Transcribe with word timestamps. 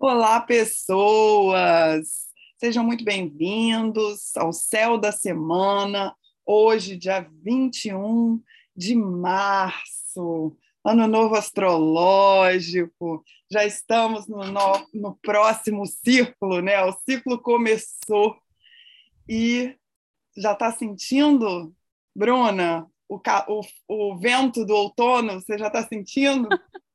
Olá, 0.00 0.40
pessoas! 0.40 2.28
Sejam 2.56 2.84
muito 2.84 3.02
bem-vindos 3.02 4.30
ao 4.36 4.52
Céu 4.52 4.96
da 4.96 5.10
Semana, 5.10 6.14
hoje, 6.46 6.96
dia 6.96 7.28
21 7.42 8.40
de 8.76 8.94
março, 8.94 10.56
Ano 10.84 11.08
Novo 11.08 11.34
Astrológico. 11.34 13.24
Já 13.50 13.64
estamos 13.64 14.28
no, 14.28 14.44
no, 14.44 14.86
no 14.94 15.18
próximo 15.20 15.84
ciclo, 15.84 16.60
né? 16.62 16.80
O 16.84 16.92
ciclo 16.92 17.36
começou 17.36 18.38
e 19.28 19.76
já 20.36 20.52
está 20.52 20.70
sentindo, 20.70 21.74
Bruna, 22.14 22.86
o, 23.08 23.20
o, 23.48 24.12
o 24.12 24.16
vento 24.16 24.64
do 24.64 24.76
outono? 24.76 25.40
Você 25.40 25.58
já 25.58 25.66
está 25.66 25.82
sentindo? 25.82 26.48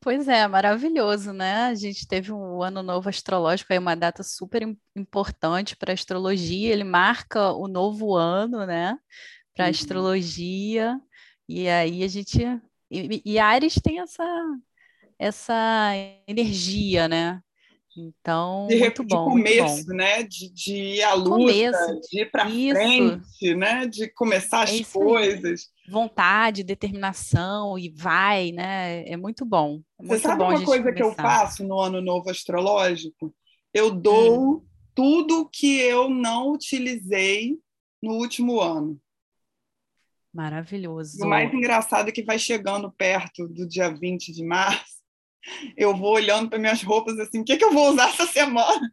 Pois 0.00 0.28
é, 0.28 0.46
maravilhoso, 0.46 1.32
né? 1.32 1.66
A 1.66 1.74
gente 1.74 2.06
teve 2.06 2.32
um 2.32 2.62
ano 2.62 2.82
novo 2.82 3.08
astrológico, 3.08 3.72
aí 3.72 3.78
uma 3.78 3.94
data 3.94 4.22
super 4.22 4.62
importante 4.94 5.76
para 5.76 5.92
a 5.92 5.94
astrologia, 5.94 6.72
ele 6.72 6.84
marca 6.84 7.52
o 7.52 7.66
novo 7.66 8.14
ano, 8.14 8.66
né? 8.66 8.96
Para 9.54 9.66
a 9.66 9.68
uhum. 9.68 9.70
astrologia, 9.70 11.00
e 11.48 11.68
aí 11.68 12.04
a 12.04 12.08
gente. 12.08 12.38
E, 12.90 13.22
e 13.24 13.38
Ares 13.38 13.74
tem 13.74 14.00
essa, 14.00 14.24
essa 15.18 15.92
energia, 16.26 17.08
né? 17.08 17.40
Então, 17.96 18.66
de, 18.68 18.76
muito 18.76 19.02
bom, 19.02 19.24
de 19.24 19.30
começo, 19.30 19.86
bom. 19.86 19.94
né? 19.94 20.22
De, 20.22 20.52
de 20.52 20.74
ir 20.74 21.02
à 21.02 21.14
luta, 21.14 21.30
começo. 21.30 22.00
de 22.08 22.20
ir 22.20 22.30
para 22.30 22.44
frente, 22.44 23.54
né? 23.54 23.86
De 23.86 24.08
começar 24.12 24.62
as 24.62 24.80
é 24.80 24.84
coisas. 24.84 25.60
Aí. 25.60 25.79
Vontade, 25.90 26.64
determinação 26.64 27.78
e 27.78 27.90
vai, 27.90 28.52
né? 28.52 29.08
É 29.08 29.16
muito 29.16 29.44
bom. 29.44 29.80
É 29.98 30.02
muito 30.02 30.16
Você 30.16 30.18
sabe 30.20 30.42
uma 30.42 30.64
coisa 30.64 30.82
começar. 30.82 30.92
que 30.92 31.02
eu 31.02 31.12
faço 31.14 31.64
no 31.64 31.80
ano 31.80 32.00
novo 32.00 32.30
astrológico? 32.30 33.34
Eu 33.72 33.90
dou 33.90 34.56
hum. 34.56 34.66
tudo 34.94 35.48
que 35.52 35.78
eu 35.80 36.08
não 36.08 36.52
utilizei 36.52 37.58
no 38.02 38.14
último 38.14 38.60
ano. 38.60 39.00
Maravilhoso. 40.32 41.24
O 41.24 41.28
mais 41.28 41.52
engraçado 41.52 42.08
é 42.08 42.12
que 42.12 42.22
vai 42.22 42.38
chegando 42.38 42.90
perto 42.92 43.48
do 43.48 43.66
dia 43.66 43.90
20 43.90 44.32
de 44.32 44.44
março 44.44 45.00
eu 45.76 45.96
vou 45.96 46.14
olhando 46.14 46.48
para 46.48 46.58
minhas 46.58 46.82
roupas 46.82 47.18
assim, 47.18 47.40
o 47.40 47.44
que, 47.44 47.56
que 47.56 47.64
eu 47.64 47.72
vou 47.72 47.90
usar 47.90 48.08
essa 48.10 48.26
semana? 48.26 48.92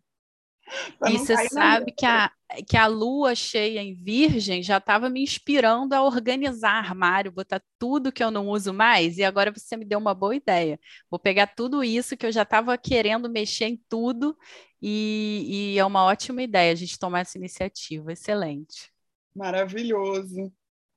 E 1.08 1.18
você 1.18 1.48
sabe 1.50 1.92
que 1.92 2.06
a, 2.06 2.32
que 2.68 2.76
a 2.78 2.88
lua 2.88 3.36
cheia 3.36 3.82
em 3.82 3.96
Virgem 3.96 4.62
já 4.62 4.78
estava 4.78 5.10
me 5.10 5.22
inspirando 5.22 5.94
a 5.94 6.04
organizar 6.04 6.74
armário, 6.74 7.32
botar 7.32 7.62
tudo 7.80 8.12
que 8.12 8.24
eu 8.24 8.32
não 8.32 8.48
uso 8.48 8.74
mais, 8.74 9.18
e 9.18 9.24
agora 9.24 9.52
você 9.52 9.78
me 9.78 9.86
deu 9.86 10.00
uma 10.00 10.14
boa 10.14 10.36
ideia. 10.36 10.80
Vou 11.10 11.20
pegar 11.20 11.48
tudo 11.48 11.84
isso 11.84 12.18
que 12.18 12.26
eu 12.26 12.32
já 12.32 12.44
estava 12.44 12.78
querendo 12.78 13.30
mexer 13.30 13.66
em 13.66 13.82
tudo, 13.90 14.38
e, 14.82 15.74
e 15.76 15.80
é 15.80 15.86
uma 15.86 16.04
ótima 16.04 16.44
ideia 16.44 16.72
a 16.72 16.76
gente 16.76 17.00
tomar 17.00 17.22
essa 17.22 17.38
iniciativa. 17.38 18.12
Excelente. 18.12 18.92
Maravilhoso. 19.36 20.52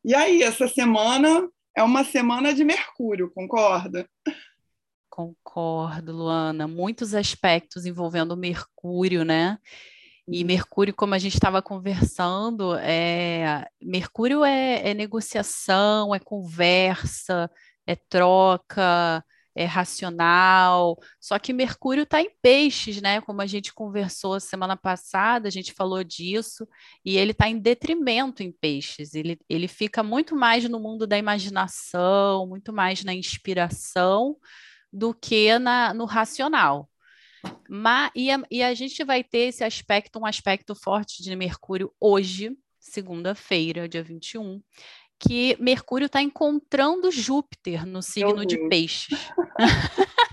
E 0.04 0.14
aí, 0.14 0.42
essa 0.42 0.66
semana 0.66 1.48
é 1.76 1.82
uma 1.82 2.04
semana 2.04 2.54
de 2.54 2.64
Mercúrio, 2.64 3.30
concorda? 3.34 4.08
Concordo, 5.20 6.12
Luana. 6.12 6.66
Muitos 6.66 7.14
aspectos 7.14 7.84
envolvendo 7.84 8.36
Mercúrio, 8.36 9.22
né? 9.22 9.58
E 10.26 10.40
uhum. 10.40 10.46
Mercúrio, 10.46 10.94
como 10.94 11.14
a 11.14 11.18
gente 11.18 11.34
estava 11.34 11.60
conversando, 11.60 12.74
é... 12.76 13.66
Mercúrio 13.82 14.44
é, 14.44 14.90
é 14.90 14.94
negociação, 14.94 16.14
é 16.14 16.18
conversa, 16.18 17.50
é 17.86 17.94
troca, 17.96 19.22
é 19.54 19.66
racional. 19.66 20.96
Só 21.20 21.38
que 21.38 21.52
Mercúrio 21.52 22.04
está 22.04 22.22
em 22.22 22.30
peixes, 22.40 23.02
né? 23.02 23.20
Como 23.20 23.42
a 23.42 23.46
gente 23.46 23.74
conversou 23.74 24.40
semana 24.40 24.76
passada, 24.78 25.48
a 25.48 25.50
gente 25.50 25.74
falou 25.74 26.02
disso, 26.02 26.66
e 27.04 27.18
ele 27.18 27.32
está 27.32 27.46
em 27.46 27.58
detrimento 27.58 28.42
em 28.42 28.52
peixes. 28.52 29.14
Ele, 29.14 29.38
ele 29.50 29.68
fica 29.68 30.02
muito 30.02 30.34
mais 30.34 30.66
no 30.66 30.80
mundo 30.80 31.06
da 31.06 31.18
imaginação, 31.18 32.46
muito 32.46 32.72
mais 32.72 33.04
na 33.04 33.12
inspiração 33.12 34.36
do 34.92 35.14
que 35.14 35.58
na, 35.58 35.94
no 35.94 36.04
racional. 36.04 36.88
Mas, 37.68 38.10
e, 38.14 38.30
a, 38.30 38.42
e 38.50 38.62
a 38.62 38.74
gente 38.74 39.02
vai 39.04 39.22
ter 39.24 39.48
esse 39.48 39.64
aspecto, 39.64 40.18
um 40.18 40.26
aspecto 40.26 40.74
forte 40.74 41.22
de 41.22 41.34
Mercúrio 41.36 41.92
hoje, 42.00 42.56
segunda-feira, 42.78 43.88
dia 43.88 44.02
21, 44.02 44.60
que 45.18 45.56
Mercúrio 45.60 46.06
está 46.06 46.20
encontrando 46.20 47.10
Júpiter 47.10 47.86
no 47.86 48.02
signo 48.02 48.44
de 48.44 48.68
Peixes. 48.68 49.30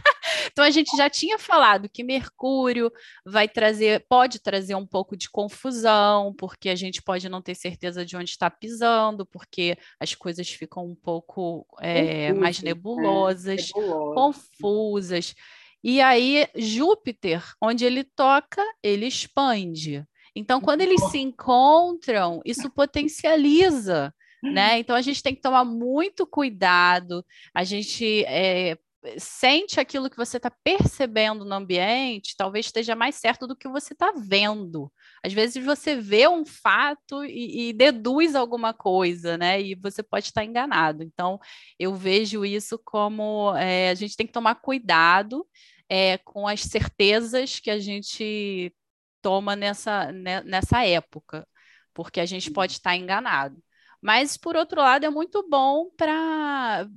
Então 0.51 0.63
a 0.63 0.69
gente 0.69 0.95
já 0.95 1.09
tinha 1.09 1.37
falado 1.37 1.89
que 1.89 2.03
Mercúrio 2.03 2.91
vai 3.25 3.47
trazer, 3.47 4.05
pode 4.07 4.39
trazer 4.39 4.75
um 4.75 4.85
pouco 4.85 5.15
de 5.15 5.29
confusão, 5.29 6.33
porque 6.37 6.69
a 6.69 6.75
gente 6.75 7.01
pode 7.01 7.27
não 7.29 7.41
ter 7.41 7.55
certeza 7.55 8.05
de 8.05 8.15
onde 8.15 8.29
está 8.29 8.49
pisando, 8.49 9.25
porque 9.25 9.77
as 9.99 10.15
coisas 10.15 10.49
ficam 10.49 10.85
um 10.85 10.95
pouco 10.95 11.65
é, 11.79 12.33
mais 12.33 12.61
né? 12.61 12.69
nebulosas, 12.69 13.69
é, 13.69 13.89
confusas. 14.13 15.35
E 15.83 16.01
aí 16.01 16.47
Júpiter, 16.55 17.43
onde 17.61 17.85
ele 17.85 18.03
toca, 18.03 18.63
ele 18.81 19.05
expande. 19.05 20.03
Então, 20.35 20.61
quando 20.61 20.81
eles 20.81 21.03
se 21.09 21.17
encontram, 21.17 22.41
isso 22.45 22.69
potencializa 22.69 24.13
né? 24.43 24.79
Então 24.79 24.95
a 24.95 25.01
gente 25.01 25.21
tem 25.21 25.33
que 25.33 25.41
tomar 25.41 25.65
muito 25.65 26.25
cuidado. 26.25 27.25
A 27.53 27.63
gente 27.63 28.23
é, 28.25 28.77
sente 29.17 29.79
aquilo 29.79 30.09
que 30.09 30.17
você 30.17 30.37
está 30.37 30.49
percebendo 30.49 31.45
no 31.45 31.53
ambiente, 31.53 32.35
talvez 32.37 32.67
esteja 32.67 32.95
mais 32.95 33.15
certo 33.15 33.47
do 33.47 33.55
que 33.55 33.67
você 33.67 33.93
está 33.93 34.13
vendo. 34.15 34.91
Às 35.23 35.33
vezes 35.33 35.63
você 35.63 35.95
vê 35.95 36.27
um 36.27 36.45
fato 36.45 37.23
e, 37.25 37.69
e, 37.69 37.73
deduz 37.73 38.35
alguma 38.35 38.73
coisa, 38.73 39.37
né? 39.37 39.61
E 39.61 39.75
você 39.75 40.03
pode 40.03 40.27
estar 40.27 40.43
enganado. 40.43 41.03
Então, 41.03 41.39
eu 41.79 41.95
vejo 41.95 42.45
isso 42.45 42.79
como 42.83 43.55
é, 43.57 43.89
a 43.89 43.95
gente 43.95 44.15
tem 44.17 44.27
que 44.27 44.33
tomar 44.33 44.55
cuidado 44.55 45.47
é, 45.89 46.17
com 46.19 46.47
as 46.47 46.61
certezas 46.61 47.59
que 47.59 47.69
a 47.69 47.79
gente 47.79 48.73
toma 49.21 49.55
nessa, 49.55 50.11
né, 50.11 50.41
nessa 50.43 50.85
época, 50.85 51.47
porque 51.93 52.19
a 52.19 52.25
gente 52.25 52.51
pode 52.51 52.73
estar 52.73 52.95
enganado. 52.95 53.61
Mas, 54.01 54.37
por 54.37 54.55
outro 54.55 54.81
lado, 54.81 55.05
é 55.05 55.09
muito 55.09 55.47
bom 55.49 55.89
para 55.97 56.87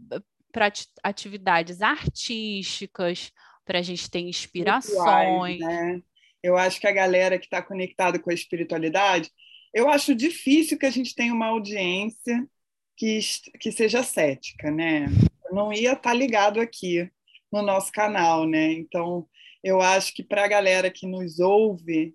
para 0.52 0.72
atividades 1.02 1.80
artísticas, 1.80 3.32
para 3.64 3.78
a 3.78 3.82
gente 3.82 4.10
ter 4.10 4.20
inspirações. 4.20 5.60
né? 5.60 6.02
Eu 6.42 6.56
acho 6.56 6.80
que 6.80 6.86
a 6.86 6.92
galera 6.92 7.38
que 7.38 7.46
está 7.46 7.62
conectada 7.62 8.18
com 8.18 8.30
a 8.30 8.34
espiritualidade, 8.34 9.30
eu 9.72 9.88
acho 9.88 10.14
difícil 10.14 10.78
que 10.78 10.86
a 10.86 10.90
gente 10.90 11.14
tenha 11.14 11.32
uma 11.32 11.46
audiência 11.46 12.48
que, 12.96 13.20
que 13.60 13.70
seja 13.70 14.02
cética, 14.02 14.70
né? 14.70 15.06
Eu 15.44 15.54
não 15.54 15.72
ia 15.72 15.92
estar 15.92 16.10
tá 16.10 16.14
ligado 16.14 16.60
aqui 16.60 17.10
no 17.52 17.62
nosso 17.62 17.92
canal, 17.92 18.46
né? 18.46 18.72
Então, 18.72 19.28
eu 19.62 19.80
acho 19.80 20.14
que 20.14 20.22
para 20.22 20.44
a 20.44 20.48
galera 20.48 20.90
que 20.90 21.06
nos 21.06 21.38
ouve, 21.38 22.14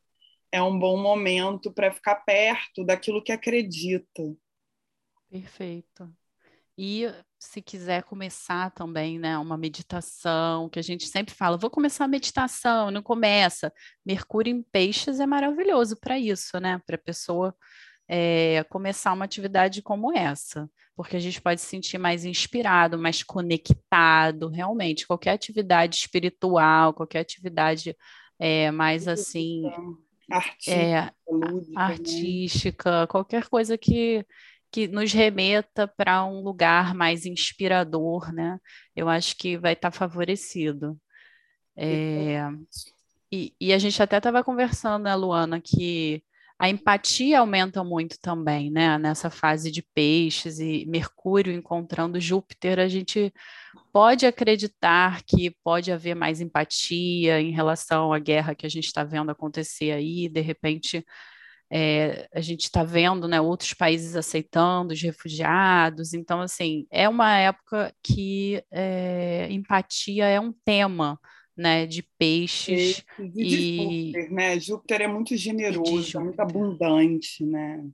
é 0.51 0.61
um 0.61 0.77
bom 0.77 1.01
momento 1.01 1.71
para 1.71 1.91
ficar 1.91 2.15
perto 2.15 2.83
daquilo 2.83 3.23
que 3.23 3.31
acredita. 3.31 4.23
Perfeito. 5.29 6.09
E 6.77 7.05
se 7.45 7.61
quiser 7.61 8.03
começar 8.03 8.71
também, 8.71 9.19
né, 9.19 9.37
uma 9.37 9.57
meditação, 9.57 10.69
que 10.69 10.79
a 10.79 10.81
gente 10.81 11.07
sempre 11.07 11.33
fala, 11.33 11.57
vou 11.57 11.69
começar 11.69 12.05
a 12.05 12.07
meditação, 12.07 12.91
não 12.91 13.01
começa. 13.01 13.71
Mercúrio 14.05 14.51
em 14.51 14.61
peixes 14.61 15.19
é 15.19 15.25
maravilhoso 15.25 15.95
para 15.99 16.17
isso, 16.17 16.59
né? 16.59 16.81
Para 16.85 16.95
a 16.95 16.99
pessoa 16.99 17.55
é, 18.07 18.63
começar 18.69 19.13
uma 19.13 19.25
atividade 19.25 19.81
como 19.81 20.15
essa, 20.15 20.69
porque 20.95 21.15
a 21.15 21.19
gente 21.19 21.41
pode 21.41 21.61
se 21.61 21.67
sentir 21.67 21.97
mais 21.97 22.25
inspirado, 22.25 22.97
mais 22.97 23.23
conectado, 23.23 24.49
realmente. 24.49 25.07
Qualquer 25.07 25.31
atividade 25.31 25.95
espiritual, 25.95 26.93
qualquer 26.93 27.19
atividade 27.19 27.95
é, 28.39 28.71
mais 28.71 29.07
assim. 29.07 29.63
Artística, 30.29 30.75
é, 30.75 31.11
lúdica, 31.29 31.79
artística 31.79 33.01
né? 33.01 33.07
qualquer 33.07 33.47
coisa 33.47 33.77
que 33.77 34.25
que 34.75 34.89
nos 34.89 35.13
remeta 35.13 35.87
para 35.87 36.25
um 36.25 36.41
lugar 36.41 36.93
mais 36.93 37.25
inspirador, 37.25 38.33
né? 38.33 38.59
Eu 38.93 39.07
acho 39.07 39.37
que 39.37 39.57
vai 39.57 39.71
estar 39.71 39.89
tá 39.89 39.97
favorecido. 39.97 40.99
É, 41.77 42.41
e, 43.31 43.53
e, 43.57 43.71
a 43.71 43.77
gente 43.77 44.03
até 44.03 44.17
estava 44.17 44.43
conversando, 44.43 45.03
né, 45.03 45.15
Luana, 45.15 45.61
que 45.61 46.21
a 46.59 46.69
empatia 46.69 47.39
aumenta 47.39 47.85
muito 47.85 48.19
também, 48.19 48.69
né? 48.69 48.97
Nessa 48.97 49.29
fase 49.29 49.71
de 49.71 49.81
peixes 49.81 50.59
e 50.59 50.85
Mercúrio 50.85 51.53
encontrando 51.53 52.19
Júpiter, 52.19 52.77
a 52.77 52.89
gente 52.89 53.33
pode 53.93 54.25
acreditar 54.25 55.23
que 55.23 55.55
pode 55.63 55.89
haver 55.89 56.15
mais 56.15 56.41
empatia 56.41 57.39
em 57.39 57.51
relação 57.51 58.11
à 58.11 58.19
guerra 58.19 58.53
que 58.53 58.65
a 58.65 58.69
gente 58.69 58.87
está 58.87 59.05
vendo 59.05 59.31
acontecer 59.31 59.91
aí, 59.91 60.27
de 60.27 60.41
repente 60.41 61.05
é, 61.71 62.27
a 62.33 62.41
gente 62.41 62.63
está 62.63 62.83
vendo 62.83 63.27
né, 63.27 63.41
outros 63.41 63.73
países 63.73 64.15
aceitando 64.15 64.93
os 64.93 65.01
refugiados, 65.01 66.13
então, 66.13 66.41
assim, 66.41 66.85
é 66.91 67.09
uma 67.09 67.35
época 67.37 67.93
que 68.03 68.63
é, 68.71 69.47
empatia 69.51 70.25
é 70.25 70.39
um 70.39 70.53
tema 70.63 71.19
né, 71.55 71.85
de 71.85 72.03
peixes. 72.17 73.03
E, 73.17 73.23
e, 73.35 73.43
e... 73.43 74.05
Júpiter, 74.05 74.33
né? 74.33 74.59
Júpiter 74.59 75.01
é 75.01 75.07
muito 75.07 75.35
generoso, 75.35 76.17
é 76.17 76.23
muito 76.23 76.39
abundante, 76.39 77.45
né? 77.45 77.87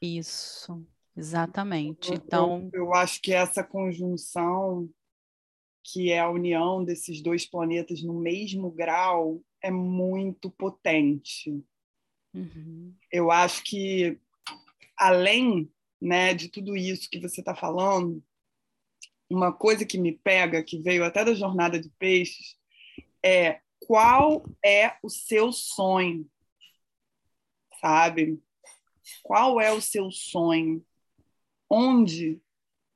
Isso, 0.00 0.86
exatamente. 1.16 2.12
Então, 2.12 2.68
eu, 2.72 2.84
eu 2.84 2.94
acho 2.94 3.20
que 3.20 3.32
essa 3.32 3.64
conjunção, 3.64 4.88
que 5.82 6.10
é 6.12 6.20
a 6.20 6.30
união 6.30 6.84
desses 6.84 7.22
dois 7.22 7.48
planetas 7.48 8.02
no 8.02 8.14
mesmo 8.14 8.70
grau, 8.70 9.40
é 9.62 9.70
muito 9.70 10.50
potente. 10.50 11.64
Uhum. 12.38 12.94
Eu 13.10 13.30
acho 13.30 13.64
que, 13.64 14.18
além 14.96 15.70
né, 16.00 16.32
de 16.34 16.48
tudo 16.48 16.76
isso 16.76 17.10
que 17.10 17.20
você 17.20 17.40
está 17.40 17.54
falando, 17.54 18.22
uma 19.28 19.52
coisa 19.52 19.84
que 19.84 19.98
me 19.98 20.16
pega, 20.16 20.62
que 20.62 20.80
veio 20.80 21.04
até 21.04 21.24
da 21.24 21.34
jornada 21.34 21.78
de 21.80 21.90
peixes, 21.98 22.56
é 23.24 23.60
qual 23.80 24.44
é 24.64 24.96
o 25.02 25.08
seu 25.08 25.52
sonho, 25.52 26.30
sabe? 27.80 28.40
Qual 29.22 29.60
é 29.60 29.72
o 29.72 29.80
seu 29.80 30.10
sonho? 30.10 30.84
Onde, 31.68 32.40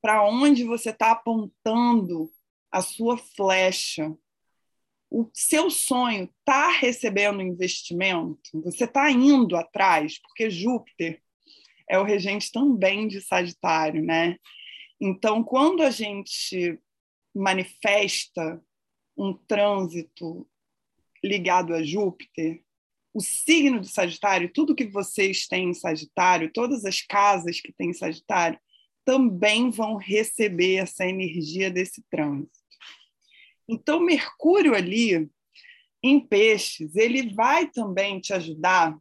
para 0.00 0.24
onde 0.24 0.64
você 0.64 0.90
está 0.90 1.10
apontando 1.10 2.32
a 2.70 2.80
sua 2.80 3.18
flecha? 3.18 4.16
O 5.14 5.28
seu 5.34 5.68
sonho 5.68 6.24
está 6.38 6.70
recebendo 6.70 7.42
investimento? 7.42 8.40
Você 8.64 8.84
está 8.84 9.10
indo 9.10 9.54
atrás? 9.56 10.18
Porque 10.18 10.48
Júpiter 10.48 11.20
é 11.86 11.98
o 11.98 12.02
regente 12.02 12.50
também 12.50 13.06
de 13.06 13.20
Sagitário, 13.20 14.02
né? 14.02 14.38
Então, 14.98 15.44
quando 15.44 15.82
a 15.82 15.90
gente 15.90 16.80
manifesta 17.34 18.58
um 19.14 19.34
trânsito 19.34 20.48
ligado 21.22 21.74
a 21.74 21.82
Júpiter, 21.82 22.64
o 23.12 23.20
signo 23.20 23.80
de 23.80 23.88
Sagitário, 23.88 24.50
tudo 24.50 24.74
que 24.74 24.86
vocês 24.86 25.46
têm 25.46 25.68
em 25.68 25.74
Sagitário, 25.74 26.50
todas 26.54 26.86
as 26.86 27.02
casas 27.02 27.60
que 27.60 27.70
têm 27.70 27.90
em 27.90 27.94
Sagitário, 27.94 28.58
também 29.04 29.68
vão 29.68 29.96
receber 29.96 30.76
essa 30.76 31.04
energia 31.04 31.70
desse 31.70 32.02
trânsito. 32.10 32.61
Então, 33.72 34.00
Mercúrio 34.00 34.74
ali, 34.74 35.30
em 36.02 36.20
Peixes, 36.20 36.94
ele 36.94 37.32
vai 37.32 37.70
também 37.70 38.20
te 38.20 38.34
ajudar 38.34 38.94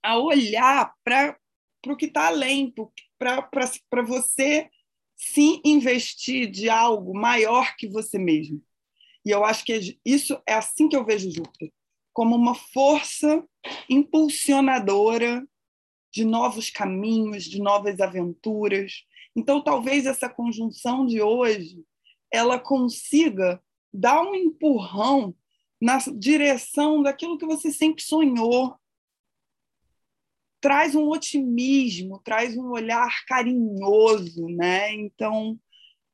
a 0.00 0.18
olhar 0.18 0.94
para 1.02 1.36
o 1.88 1.96
que 1.96 2.06
está 2.06 2.28
além, 2.28 2.72
para 3.18 4.02
você 4.02 4.70
se 5.16 5.60
investir 5.64 6.48
de 6.48 6.68
algo 6.68 7.12
maior 7.12 7.74
que 7.76 7.88
você 7.88 8.18
mesmo. 8.18 8.62
E 9.24 9.30
eu 9.30 9.44
acho 9.44 9.64
que 9.64 9.98
isso 10.04 10.40
é 10.46 10.54
assim 10.54 10.88
que 10.88 10.96
eu 10.96 11.04
vejo 11.04 11.30
Júpiter, 11.30 11.72
como 12.12 12.36
uma 12.36 12.54
força 12.54 13.44
impulsionadora 13.88 15.44
de 16.12 16.24
novos 16.24 16.70
caminhos, 16.70 17.44
de 17.44 17.60
novas 17.60 18.00
aventuras. 18.00 19.04
Então, 19.34 19.60
talvez 19.60 20.06
essa 20.06 20.28
conjunção 20.28 21.04
de 21.04 21.20
hoje 21.20 21.82
ela 22.32 22.58
consiga 22.58 23.62
dar 23.92 24.22
um 24.22 24.34
empurrão 24.34 25.34
na 25.80 25.98
direção 26.16 27.02
daquilo 27.02 27.36
que 27.36 27.46
você 27.46 27.72
sempre 27.72 28.02
sonhou. 28.02 28.74
Traz 30.60 30.94
um 30.94 31.08
otimismo, 31.08 32.20
traz 32.24 32.56
um 32.56 32.70
olhar 32.70 33.24
carinhoso, 33.26 34.46
né? 34.46 34.94
Então, 34.94 35.58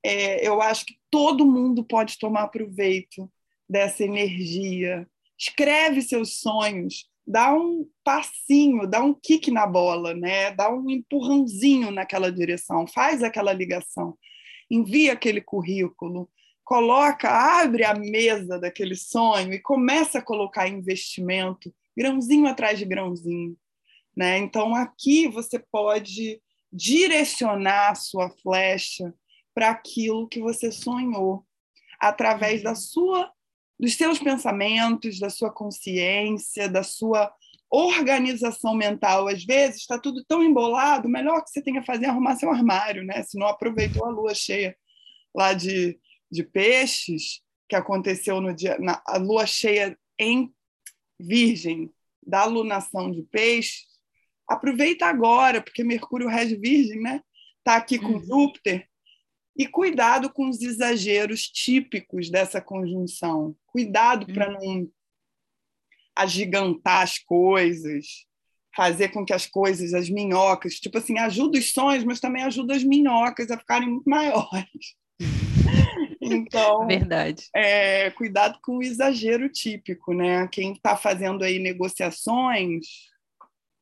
é, 0.03 0.47
eu 0.47 0.63
acho 0.63 0.87
que 0.87 0.99
todo 1.11 1.45
mundo 1.45 1.85
pode 1.85 2.19
tomar 2.19 2.49
proveito 2.49 3.31
dessa 3.69 4.03
energia. 4.05 5.07
Escreve 5.39 6.01
seus 6.01 6.41
sonhos, 6.41 7.09
dá 7.27 7.55
um 7.55 7.87
passinho, 8.03 8.87
dá 8.87 9.03
um 9.03 9.13
kick 9.13 9.51
na 9.51 9.67
bola, 9.67 10.15
né? 10.15 10.51
dá 10.53 10.73
um 10.73 10.89
empurrãozinho 10.89 11.91
naquela 11.91 12.33
direção, 12.33 12.87
faz 12.87 13.23
aquela 13.23 13.53
ligação, 13.53 14.17
envia 14.71 15.13
aquele 15.13 15.43
currículo, 15.43 16.29
coloca, 16.69 17.31
abre 17.31 17.83
a 17.83 17.95
mesa 17.95 18.59
daquele 18.59 18.95
sonho 18.95 19.55
e 19.55 19.59
começa 19.59 20.19
a 20.19 20.23
colocar 20.23 20.69
investimento, 20.69 21.75
grãozinho 21.97 22.47
atrás 22.47 22.79
de 22.79 22.85
grãozinho. 22.85 23.57
Né? 24.15 24.37
Então, 24.37 24.75
aqui 24.75 25.29
você 25.29 25.59
pode 25.59 26.43
direcionar 26.71 27.93
a 27.93 27.95
sua 27.95 28.29
flecha 28.29 29.15
para 29.55 29.71
aquilo 29.71 30.29
que 30.29 30.41
você 30.41 30.71
sonhou, 30.71 31.43
através 31.99 32.63
da 32.63 32.75
sua 32.75 33.33
dos 33.81 33.95
seus 33.95 34.19
pensamentos, 34.19 35.19
da 35.19 35.31
sua 35.31 35.51
consciência, 35.51 36.69
da 36.69 36.83
sua 36.83 37.33
organização 37.71 38.75
mental. 38.75 39.27
Às 39.27 39.43
vezes 39.43 39.81
está 39.81 39.99
tudo 39.99 40.23
tão 40.29 40.43
embolado, 40.43 41.09
melhor 41.09 41.43
que 41.43 41.49
você 41.49 41.63
tem 41.63 41.73
que 41.73 41.87
fazer 41.87 42.07
é 42.07 42.09
arrumar 42.09 42.37
seu 42.37 42.51
armário, 42.51 43.05
né? 43.05 43.23
Se 43.23 43.39
não 43.39 43.47
aproveitou 43.47 44.05
a 44.05 44.11
lua 44.11 44.35
cheia 44.35 44.77
lá 45.35 45.55
de, 45.55 45.97
de 46.31 46.43
peixes, 46.43 47.41
que 47.69 47.77
aconteceu 47.77 48.41
no 48.41 48.55
dia, 48.55 48.79
na, 48.79 49.03
a 49.07 49.19
lua 49.19 49.47
cheia 49.47 49.99
em 50.19 50.53
Virgem, 51.19 51.93
da 52.27 52.41
alunação 52.41 53.11
de 53.11 53.23
peixes, 53.23 53.87
aproveita 54.47 55.07
agora, 55.07 55.63
porque 55.63 55.85
Mercúrio 55.85 56.29
rege 56.29 56.57
Virgem, 56.57 57.01
né? 57.01 57.23
Está 57.59 57.77
aqui 57.77 57.99
com 57.99 58.15
uhum. 58.15 58.25
Júpiter, 58.25 58.89
e 59.59 59.67
cuidado 59.67 60.33
com 60.33 60.49
os 60.49 60.63
exageros 60.63 61.49
típicos 61.49 62.31
dessa 62.31 62.61
conjunção. 62.61 63.57
Cuidado 63.67 64.33
para 64.33 64.53
não 64.53 64.89
agigantar 66.15 67.03
as 67.03 67.19
coisas, 67.19 68.27
fazer 68.75 69.09
com 69.09 69.25
que 69.25 69.33
as 69.33 69.47
coisas, 69.47 69.93
as 69.95 70.09
minhocas, 70.09 70.75
tipo 70.75 70.99
assim, 70.99 71.19
ajuda 71.19 71.59
os 71.59 71.73
sonhos, 71.73 72.05
mas 72.05 72.21
também 72.21 72.45
ajuda 72.45 72.77
as 72.77 72.85
minhocas 72.85 73.51
a 73.51 73.59
ficarem 73.59 73.89
muito 73.89 74.07
maiores. 74.09 74.97
Então, 76.35 76.87
verdade. 76.87 77.45
É, 77.55 78.11
cuidado 78.11 78.59
com 78.63 78.79
o 78.79 78.83
exagero 78.83 79.49
típico, 79.49 80.13
né? 80.13 80.49
Quem 80.49 80.73
está 80.73 80.97
fazendo 80.97 81.45
aí 81.45 81.59
negociações, 81.59 82.87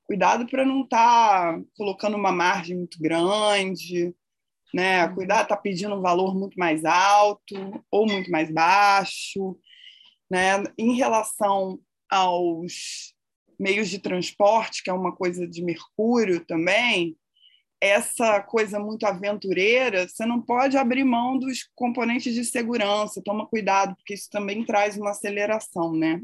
cuidado 0.04 0.46
para 0.46 0.64
não 0.64 0.82
estar 0.82 1.54
tá 1.54 1.62
colocando 1.76 2.16
uma 2.16 2.32
margem 2.32 2.76
muito 2.76 2.98
grande, 3.00 4.14
né? 4.72 5.06
Uhum. 5.06 5.14
Cuidar 5.14 5.43
está 5.43 5.56
pedindo 5.56 5.94
um 5.94 6.02
valor 6.02 6.34
muito 6.34 6.58
mais 6.58 6.84
alto 6.84 7.84
ou 7.90 8.06
muito 8.06 8.31
mais 8.31 8.50
baixo, 8.50 9.58
né? 10.31 10.62
Em 10.78 10.94
relação 10.94 11.78
aos 12.11 13.14
meios 13.59 13.88
de 13.88 13.99
transporte, 13.99 14.82
que 14.82 14.90
é 14.90 14.92
uma 14.92 15.14
coisa 15.14 15.47
de 15.47 15.62
Mercúrio 15.62 16.44
também, 16.44 17.16
essa 17.80 18.40
coisa 18.40 18.78
muito 18.78 19.04
aventureira, 19.04 20.09
você 20.09 20.25
não 20.25 20.40
pode 20.40 20.76
abrir 20.76 21.04
mão 21.04 21.38
dos 21.38 21.68
componentes 21.75 22.35
de 22.35 22.45
segurança. 22.45 23.23
Toma 23.25 23.47
cuidado, 23.47 23.95
porque 23.97 24.14
isso 24.14 24.28
também 24.30 24.64
traz 24.64 24.97
uma 24.97 25.11
aceleração, 25.11 25.92
né? 25.92 26.21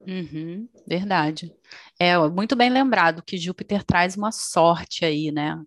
Uhum, 0.00 0.68
verdade. 0.86 1.52
É 1.98 2.16
muito 2.28 2.54
bem 2.54 2.70
lembrado 2.70 3.22
que 3.22 3.38
Júpiter 3.38 3.82
traz 3.82 4.16
uma 4.16 4.30
sorte 4.32 5.04
aí, 5.04 5.30
né? 5.30 5.60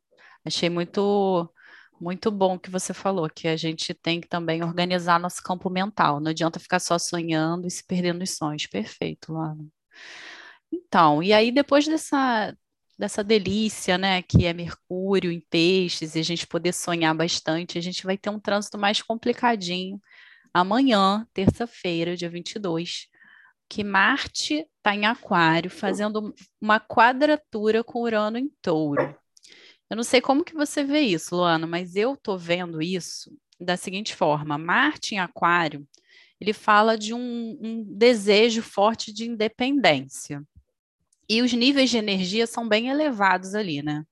Achei 0.46 0.70
muito 0.70 1.52
muito 2.00 2.32
bom 2.32 2.58
que 2.58 2.70
você 2.70 2.94
falou, 2.94 3.30
que 3.30 3.48
a 3.48 3.58
gente 3.58 3.94
tem 3.94 4.22
que 4.22 4.28
também 4.28 4.64
organizar 4.64 5.20
nosso 5.20 5.44
campo 5.44 5.70
mental. 5.70 6.22
Não 6.22 6.32
adianta 6.32 6.60
ficar 6.60 6.80
só 6.80 6.98
sonhando 6.98 7.68
e 7.68 7.72
se 7.72 7.86
perdendo 7.86 8.20
nos 8.20 8.38
sonhos. 8.38 8.66
Perfeito, 8.68 9.34
Lana. 9.34 9.66
Então, 10.72 11.22
e 11.22 11.34
aí 11.34 11.52
depois 11.52 11.86
dessa, 11.86 12.56
dessa 13.00 13.24
delícia, 13.24 13.98
né, 13.98 14.22
que 14.22 14.46
é 14.46 14.52
Mercúrio 14.52 15.32
em 15.32 15.40
peixes, 15.40 16.16
e 16.16 16.20
a 16.20 16.24
gente 16.24 16.46
poder 16.46 16.74
sonhar 16.74 17.16
bastante, 17.16 17.78
a 17.78 17.82
gente 17.82 18.04
vai 18.04 18.18
ter 18.18 18.30
um 18.30 18.40
trânsito 18.40 18.78
mais 18.78 19.02
complicadinho 19.02 20.02
amanhã, 20.54 21.26
terça-feira, 21.34 22.18
dia 22.18 22.30
22, 22.30 23.08
que 23.70 23.86
Marte 23.86 24.68
está 24.78 24.94
em 24.94 25.06
Aquário, 25.06 25.70
fazendo 25.70 26.36
uma 26.60 26.78
quadratura 26.78 27.86
com 27.86 28.02
Urano 28.02 28.38
em 28.38 28.52
Touro. 28.62 29.16
Eu 29.90 29.96
não 29.96 30.04
sei 30.04 30.20
como 30.20 30.44
que 30.44 30.54
você 30.54 30.84
vê 30.84 31.00
isso, 31.00 31.36
Luana, 31.36 31.66
mas 31.66 31.96
eu 31.96 32.16
estou 32.16 32.38
vendo 32.38 32.82
isso 32.82 33.32
da 33.60 33.78
seguinte 33.78 34.14
forma: 34.14 34.58
Marte 34.58 35.16
em 35.16 35.20
Aquário, 35.20 35.88
ele 36.42 36.52
fala 36.52 36.98
de 36.98 37.14
um, 37.14 37.58
um 37.62 37.84
desejo 37.98 38.62
forte 38.62 39.14
de 39.14 39.26
independência. 39.26 40.44
E 41.30 41.42
os 41.42 41.54
níveis 41.54 41.90
de 41.90 41.98
energia 41.98 42.48
são 42.48 42.68
bem 42.68 42.90
elevados 42.90 43.54
ali, 43.54 43.84
né? 43.84 44.04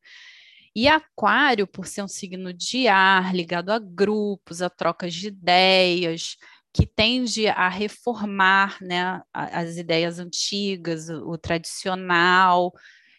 E 0.75 0.87
Aquário, 0.87 1.65
por 1.65 1.87
ser 1.87 2.03
um 2.03 2.07
signo 2.07 2.53
de 2.53 2.87
ar, 2.87 3.33
ligado 3.33 3.71
a 3.71 3.79
grupos, 3.79 4.61
a 4.61 4.69
trocas 4.69 5.13
de 5.13 5.29
ideias, 5.29 6.37
que 6.71 6.85
tende 6.85 7.47
a 7.47 7.67
reformar 7.67 8.77
né, 8.79 9.19
as 9.33 9.77
ideias 9.77 10.19
antigas, 10.19 11.09
o, 11.09 11.31
o 11.31 11.37
tradicional, 11.37 12.71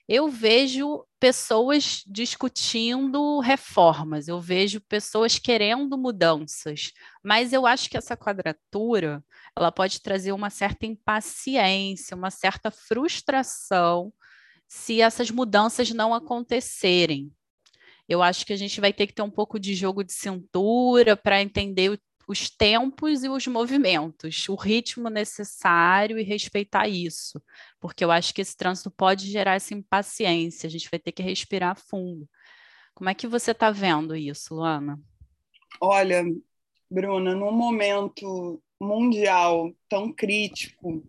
eu 0.09 0.28
vejo 0.28 1.05
pessoas 1.21 2.03
discutindo 2.07 3.41
reformas, 3.41 4.29
eu 4.29 4.41
vejo 4.41 4.81
pessoas 4.81 5.39
querendo 5.39 5.99
mudanças, 5.99 6.93
mas 7.23 7.53
eu 7.53 7.67
acho 7.67 7.91
que 7.91 7.97
essa 7.97 8.17
quadratura 8.17 9.25
ela 9.57 9.73
pode 9.73 10.01
trazer 10.01 10.33
uma 10.33 10.51
certa 10.51 10.87
impaciência, 10.87 12.17
uma 12.17 12.31
certa 12.31 12.71
frustração 12.71 14.13
se 14.69 15.01
essas 15.01 15.31
mudanças 15.31 15.91
não 15.91 16.15
acontecerem. 16.15 17.33
Eu 18.09 18.23
acho 18.23 18.47
que 18.47 18.53
a 18.53 18.57
gente 18.57 18.81
vai 18.81 18.93
ter 18.93 19.07
que 19.07 19.13
ter 19.15 19.23
um 19.23 19.31
pouco 19.31 19.59
de 19.59 19.75
jogo 19.75 20.03
de 20.05 20.13
cintura 20.13 21.17
para 21.17 21.43
entender 21.43 22.01
os 22.29 22.51
tempos 22.51 23.25
e 23.25 23.29
os 23.29 23.47
movimentos, 23.47 24.47
o 24.51 24.55
ritmo 24.55 25.09
necessário 25.09 26.19
e 26.19 26.23
respeitar 26.23 26.87
isso, 26.87 27.43
porque 27.81 28.05
eu 28.05 28.11
acho 28.11 28.35
que 28.35 28.43
esse 28.43 28.55
trânsito 28.55 28.91
pode 28.91 29.27
gerar 29.27 29.55
essa 29.55 29.73
impaciência, 29.73 30.67
a 30.67 30.71
gente 30.71 30.91
vai 30.91 31.01
ter 31.01 31.11
que 31.11 31.23
respirar 31.23 31.81
fundo. 31.81 32.29
Como 32.95 33.09
é 33.09 33.15
que 33.15 33.27
você 33.27 33.53
está 33.53 33.71
vendo 33.71 34.15
isso, 34.15 34.55
Luana? 34.55 35.01
Olha, 35.81 36.23
Bruna, 36.91 37.35
num 37.35 37.53
momento 37.53 38.63
mundial 38.79 39.73
tão 39.89 40.13
crítico, 40.13 41.03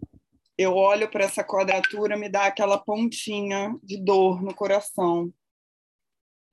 eu 0.57 0.73
olho 0.73 1.09
para 1.11 1.25
essa 1.25 1.43
quadratura, 1.43 2.15
me 2.15 2.29
dá 2.29 2.45
aquela 2.45 2.77
pontinha 2.77 3.77
de 3.83 3.97
dor 4.01 4.41
no 4.41 4.53
coração. 4.53 5.33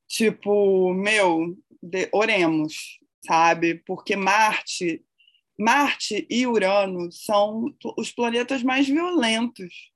Tipo, 0.08 0.92
meu, 0.92 1.56
de, 1.80 2.08
oremos, 2.12 2.98
sabe? 3.26 3.76
Porque 3.86 4.16
Marte, 4.16 5.04
Marte 5.58 6.26
e 6.30 6.46
Urano 6.46 7.10
são 7.10 7.74
os 7.96 8.12
planetas 8.12 8.62
mais 8.62 8.86
violentos 8.86 9.90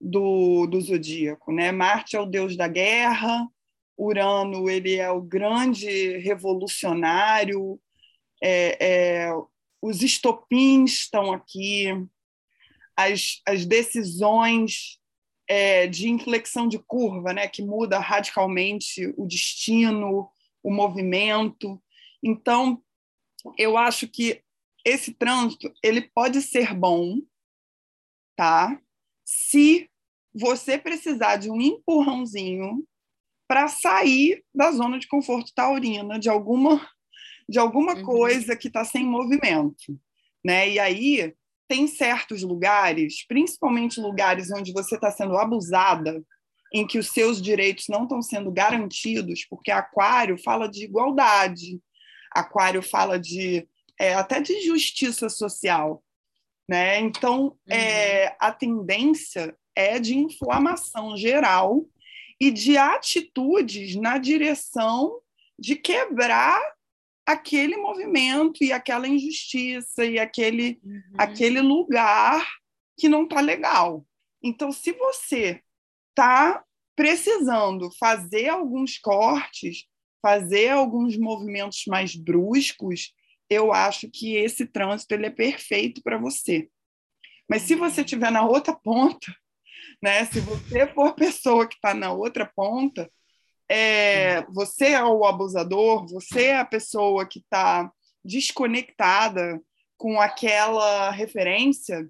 do, 0.00 0.66
do 0.66 0.80
zodíaco, 0.80 1.52
né? 1.52 1.72
Marte 1.72 2.16
é 2.16 2.20
o 2.20 2.26
deus 2.26 2.56
da 2.56 2.68
guerra, 2.68 3.46
Urano 3.96 4.70
ele 4.70 4.94
é 4.96 5.10
o 5.10 5.20
grande 5.20 6.18
revolucionário, 6.18 7.80
é, 8.42 8.76
é, 8.80 9.32
os 9.82 10.02
estopins 10.02 10.92
estão 10.92 11.32
aqui, 11.32 11.86
as, 12.96 13.40
as 13.46 13.64
decisões 13.66 14.98
é, 15.48 15.86
de 15.86 16.08
inflexão 16.08 16.68
de 16.68 16.78
curva, 16.78 17.32
né, 17.32 17.48
que 17.48 17.62
muda 17.62 17.98
radicalmente 17.98 19.12
o 19.16 19.26
destino, 19.26 20.28
o 20.62 20.70
movimento. 20.70 21.82
Então, 22.22 22.82
eu 23.56 23.76
acho 23.76 24.08
que 24.08 24.42
esse 24.84 25.12
trânsito 25.12 25.72
ele 25.82 26.02
pode 26.02 26.40
ser 26.40 26.74
bom, 26.74 27.20
tá? 28.36 28.80
Se 29.24 29.90
você 30.34 30.78
precisar 30.78 31.36
de 31.36 31.50
um 31.50 31.60
empurrãozinho 31.60 32.86
para 33.46 33.68
sair 33.68 34.44
da 34.54 34.70
zona 34.70 34.98
de 34.98 35.08
conforto 35.08 35.52
taurina, 35.54 36.18
de 36.18 36.28
alguma 36.28 36.86
de 37.48 37.58
alguma 37.58 37.94
uhum. 37.94 38.02
coisa 38.02 38.54
que 38.54 38.68
está 38.68 38.84
sem 38.84 39.06
movimento, 39.06 39.98
né? 40.44 40.68
E 40.68 40.78
aí 40.78 41.34
tem 41.66 41.86
certos 41.86 42.42
lugares, 42.42 43.26
principalmente 43.26 44.00
lugares 44.00 44.50
onde 44.52 44.70
você 44.70 44.96
está 44.96 45.10
sendo 45.10 45.36
abusada, 45.36 46.22
em 46.72 46.86
que 46.86 46.98
os 46.98 47.08
seus 47.08 47.40
direitos 47.40 47.86
não 47.88 48.02
estão 48.02 48.20
sendo 48.20 48.52
garantidos, 48.52 49.46
porque 49.48 49.70
Aquário 49.70 50.36
fala 50.42 50.68
de 50.68 50.84
igualdade, 50.84 51.80
Aquário 52.32 52.82
fala 52.82 53.18
de 53.18 53.68
é, 53.98 54.14
até 54.14 54.40
de 54.40 54.60
justiça 54.62 55.28
social, 55.28 56.02
né? 56.68 57.00
Então 57.00 57.46
uhum. 57.46 57.56
é, 57.68 58.36
a 58.38 58.52
tendência 58.52 59.56
é 59.74 59.98
de 59.98 60.16
inflamação 60.16 61.16
geral 61.16 61.84
e 62.40 62.50
de 62.50 62.76
atitudes 62.76 63.96
na 63.96 64.18
direção 64.18 65.20
de 65.58 65.74
quebrar 65.74 66.60
aquele 67.26 67.76
movimento 67.76 68.64
e 68.64 68.72
aquela 68.72 69.06
injustiça 69.06 70.04
e 70.04 70.18
aquele, 70.18 70.80
uhum. 70.82 71.02
aquele 71.18 71.60
lugar 71.60 72.46
que 72.96 73.08
não 73.08 73.24
está 73.24 73.40
legal. 73.40 74.06
Então, 74.42 74.72
se 74.72 74.92
você 74.92 75.60
está 76.10 76.64
precisando 76.96 77.90
fazer 77.98 78.48
alguns 78.48 78.98
cortes, 78.98 79.86
fazer 80.20 80.70
alguns 80.70 81.16
movimentos 81.16 81.84
mais 81.86 82.14
bruscos, 82.14 83.12
eu 83.48 83.72
acho 83.72 84.10
que 84.10 84.36
esse 84.36 84.66
trânsito 84.66 85.14
ele 85.14 85.26
é 85.26 85.30
perfeito 85.30 86.02
para 86.02 86.18
você. 86.18 86.68
Mas 87.48 87.62
se 87.62 87.74
você 87.74 88.02
estiver 88.02 88.30
na 88.30 88.46
outra 88.46 88.74
ponta, 88.74 89.34
né, 90.02 90.24
se 90.26 90.40
você 90.40 90.86
for 90.88 91.08
a 91.08 91.14
pessoa 91.14 91.66
que 91.66 91.74
está 91.74 91.94
na 91.94 92.12
outra 92.12 92.50
ponta, 92.54 93.10
é, 93.70 94.42
você 94.46 94.92
é 94.92 95.04
o 95.04 95.24
abusador, 95.24 96.06
você 96.06 96.46
é 96.46 96.58
a 96.58 96.64
pessoa 96.64 97.26
que 97.26 97.38
está 97.38 97.90
desconectada 98.24 99.60
com 99.96 100.20
aquela 100.20 101.10
referência, 101.10 102.08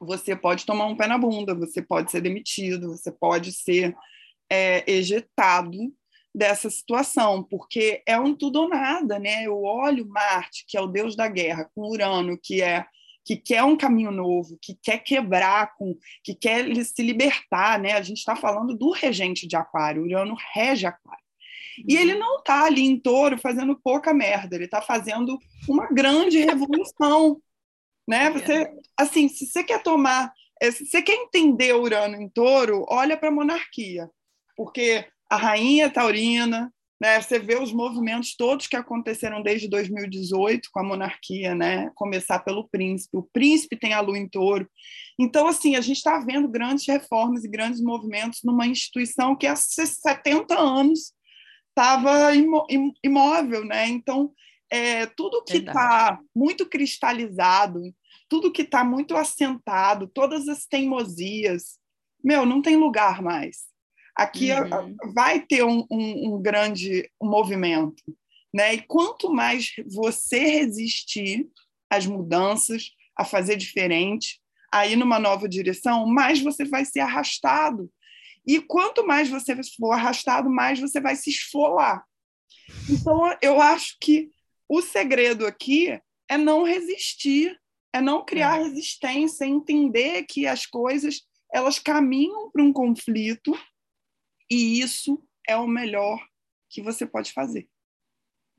você 0.00 0.34
pode 0.34 0.66
tomar 0.66 0.86
um 0.86 0.96
pé 0.96 1.06
na 1.06 1.18
bunda, 1.18 1.54
você 1.54 1.80
pode 1.80 2.10
ser 2.10 2.20
demitido, 2.20 2.96
você 2.96 3.12
pode 3.12 3.52
ser 3.52 3.94
é, 4.50 4.84
ejetado 4.90 5.92
dessa 6.34 6.70
situação, 6.70 7.42
porque 7.42 8.02
é 8.06 8.18
um 8.18 8.34
tudo 8.34 8.62
ou 8.62 8.68
nada, 8.68 9.18
né? 9.18 9.46
Eu 9.46 9.62
olho 9.62 10.08
Marte, 10.08 10.64
que 10.66 10.76
é 10.76 10.80
o 10.80 10.86
deus 10.86 11.14
da 11.14 11.28
guerra, 11.28 11.70
com 11.74 11.82
Urano, 11.82 12.38
que 12.42 12.62
é 12.62 12.86
que 13.24 13.36
quer 13.36 13.62
um 13.62 13.76
caminho 13.76 14.10
novo, 14.10 14.58
que 14.60 14.74
quer 14.74 14.98
quebrar, 14.98 15.76
com, 15.76 15.96
que 16.24 16.34
quer 16.34 16.74
se 16.84 17.02
libertar, 17.02 17.78
né? 17.78 17.92
A 17.92 18.02
gente 18.02 18.18
está 18.18 18.34
falando 18.34 18.76
do 18.76 18.90
regente 18.90 19.46
de 19.46 19.54
Aquário, 19.54 20.02
Urano 20.02 20.36
rege 20.52 20.86
Aquário. 20.86 21.22
E 21.88 21.96
ele 21.96 22.14
não 22.14 22.38
está 22.38 22.64
ali 22.64 22.82
em 22.82 22.98
touro 22.98 23.38
fazendo 23.38 23.78
pouca 23.80 24.12
merda, 24.12 24.56
ele 24.56 24.64
está 24.64 24.82
fazendo 24.82 25.38
uma 25.68 25.86
grande 25.88 26.38
revolução. 26.38 27.40
né? 28.08 28.30
Você, 28.30 28.70
assim, 28.96 29.28
se 29.28 29.46
você 29.46 29.62
quer 29.62 29.82
tomar, 29.82 30.32
eh, 30.60 30.70
se 30.70 30.86
você 30.86 31.00
quer 31.00 31.14
entender 31.14 31.74
Urano 31.74 32.16
em 32.16 32.28
touro, 32.28 32.84
olha 32.88 33.16
para 33.16 33.28
a 33.28 33.32
monarquia, 33.32 34.10
porque 34.56 35.06
a 35.32 35.36
rainha 35.36 35.88
taurina, 35.88 36.70
né, 37.00 37.18
você 37.18 37.38
vê 37.38 37.54
os 37.54 37.72
movimentos 37.72 38.36
todos 38.36 38.66
que 38.66 38.76
aconteceram 38.76 39.42
desde 39.42 39.66
2018 39.66 40.68
com 40.70 40.80
a 40.80 40.84
monarquia, 40.84 41.54
né, 41.54 41.90
começar 41.94 42.40
pelo 42.40 42.68
príncipe. 42.68 43.16
O 43.16 43.22
príncipe 43.22 43.78
tem 43.78 43.94
a 43.94 44.00
lua 44.02 44.18
em 44.18 44.28
touro. 44.28 44.68
Então, 45.18 45.46
assim, 45.46 45.74
a 45.74 45.80
gente 45.80 45.96
está 45.96 46.18
vendo 46.18 46.46
grandes 46.48 46.86
reformas 46.86 47.44
e 47.44 47.48
grandes 47.48 47.80
movimentos 47.80 48.40
numa 48.44 48.66
instituição 48.66 49.34
que 49.34 49.46
há 49.46 49.56
70 49.56 50.54
anos 50.54 51.14
estava 51.70 52.34
imó 52.34 52.66
imóvel. 53.02 53.64
Né? 53.64 53.88
Então, 53.88 54.34
é, 54.70 55.06
tudo 55.06 55.42
que 55.42 55.56
está 55.56 56.20
muito 56.36 56.68
cristalizado, 56.68 57.80
tudo 58.28 58.52
que 58.52 58.62
está 58.62 58.84
muito 58.84 59.16
assentado, 59.16 60.06
todas 60.12 60.46
as 60.46 60.66
teimosias, 60.66 61.78
meu, 62.22 62.44
não 62.44 62.60
tem 62.60 62.76
lugar 62.76 63.22
mais 63.22 63.71
aqui 64.16 64.52
uhum. 64.52 64.96
vai 65.14 65.40
ter 65.40 65.64
um, 65.64 65.86
um, 65.90 66.34
um 66.34 66.42
grande 66.42 67.10
movimento. 67.20 68.02
Né? 68.54 68.74
E 68.74 68.82
quanto 68.82 69.32
mais 69.32 69.72
você 69.86 70.38
resistir 70.38 71.48
às 71.90 72.06
mudanças, 72.06 72.90
a 73.16 73.24
fazer 73.24 73.56
diferente, 73.56 74.40
a 74.72 74.86
ir 74.86 74.96
numa 74.96 75.18
nova 75.18 75.48
direção, 75.48 76.06
mais 76.06 76.40
você 76.40 76.64
vai 76.64 76.84
ser 76.84 77.00
arrastado. 77.00 77.90
E 78.46 78.60
quanto 78.60 79.06
mais 79.06 79.28
você 79.28 79.54
for 79.76 79.92
arrastado, 79.92 80.50
mais 80.50 80.80
você 80.80 81.00
vai 81.00 81.14
se 81.16 81.30
esfolar. 81.30 82.04
Então, 82.88 83.36
eu 83.40 83.60
acho 83.60 83.96
que 84.00 84.30
o 84.68 84.80
segredo 84.80 85.46
aqui 85.46 85.98
é 86.28 86.38
não 86.38 86.64
resistir, 86.64 87.56
é 87.92 88.00
não 88.00 88.24
criar 88.24 88.58
é. 88.58 88.64
resistência, 88.64 89.44
entender 89.44 90.24
que 90.24 90.46
as 90.46 90.66
coisas 90.66 91.20
elas 91.52 91.78
caminham 91.78 92.50
para 92.50 92.62
um 92.62 92.72
conflito 92.72 93.54
e 94.52 94.80
isso 94.80 95.22
é 95.48 95.56
o 95.56 95.66
melhor 95.66 96.22
que 96.68 96.82
você 96.82 97.06
pode 97.06 97.32
fazer. 97.32 97.66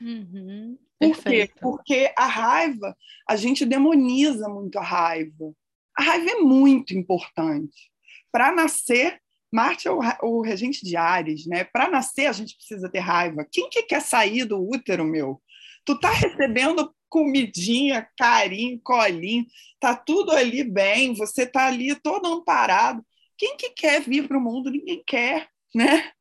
Uhum, 0.01 0.75
Por 0.99 1.23
quê? 1.23 1.51
Porque 1.61 2.11
a 2.17 2.25
raiva, 2.25 2.97
a 3.29 3.35
gente 3.35 3.63
demoniza 3.63 4.49
muito 4.49 4.79
a 4.79 4.83
raiva. 4.83 5.53
A 5.95 6.01
raiva 6.01 6.31
é 6.31 6.35
muito 6.39 6.95
importante. 6.95 7.91
Para 8.31 8.51
nascer, 8.51 9.21
Marte 9.51 9.87
é 9.87 9.91
o, 9.91 9.99
o, 10.23 10.41
regente 10.41 10.83
de 10.83 10.97
Ares, 10.97 11.45
né? 11.45 11.63
Para 11.63 11.87
nascer, 11.87 12.25
a 12.25 12.31
gente 12.31 12.55
precisa 12.55 12.89
ter 12.89 12.99
raiva. 12.99 13.47
Quem 13.51 13.69
que 13.69 13.83
quer 13.83 14.01
sair 14.01 14.45
do 14.45 14.59
útero, 14.59 15.05
meu? 15.05 15.39
Tu 15.85 15.99
tá 15.99 16.09
recebendo 16.11 16.91
comidinha, 17.07 18.09
carinho, 18.17 18.81
colinho, 18.81 19.45
tá 19.79 19.95
tudo 19.95 20.31
ali 20.31 20.63
bem, 20.63 21.13
você 21.13 21.45
tá 21.45 21.67
ali 21.67 21.93
todo 22.01 22.25
amparado. 22.25 23.05
Quem 23.37 23.55
que 23.55 23.69
quer 23.69 24.01
vir 24.01 24.27
para 24.27 24.39
o 24.39 24.41
mundo? 24.41 24.71
Ninguém 24.71 25.03
quer 25.05 25.52
né? 25.73 26.11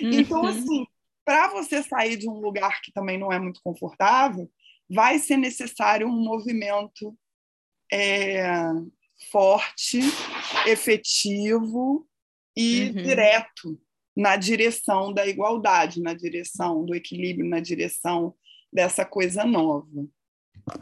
Então, 0.00 0.42
uhum. 0.42 0.48
assim, 0.48 0.86
para 1.24 1.48
você 1.48 1.82
sair 1.82 2.16
de 2.16 2.28
um 2.28 2.40
lugar 2.40 2.80
que 2.82 2.92
também 2.92 3.18
não 3.18 3.32
é 3.32 3.38
muito 3.38 3.60
confortável, 3.62 4.50
vai 4.88 5.18
ser 5.18 5.36
necessário 5.36 6.06
um 6.06 6.24
movimento 6.24 7.16
é, 7.92 8.44
forte, 9.30 10.00
efetivo 10.66 12.06
e 12.56 12.84
uhum. 12.84 13.02
direto, 13.02 13.80
na 14.14 14.36
direção 14.36 15.12
da 15.12 15.26
igualdade, 15.26 16.02
na 16.02 16.12
direção 16.12 16.84
do 16.84 16.94
equilíbrio, 16.94 17.48
na 17.48 17.60
direção 17.60 18.34
dessa 18.72 19.04
coisa 19.04 19.44
nova. 19.44 20.06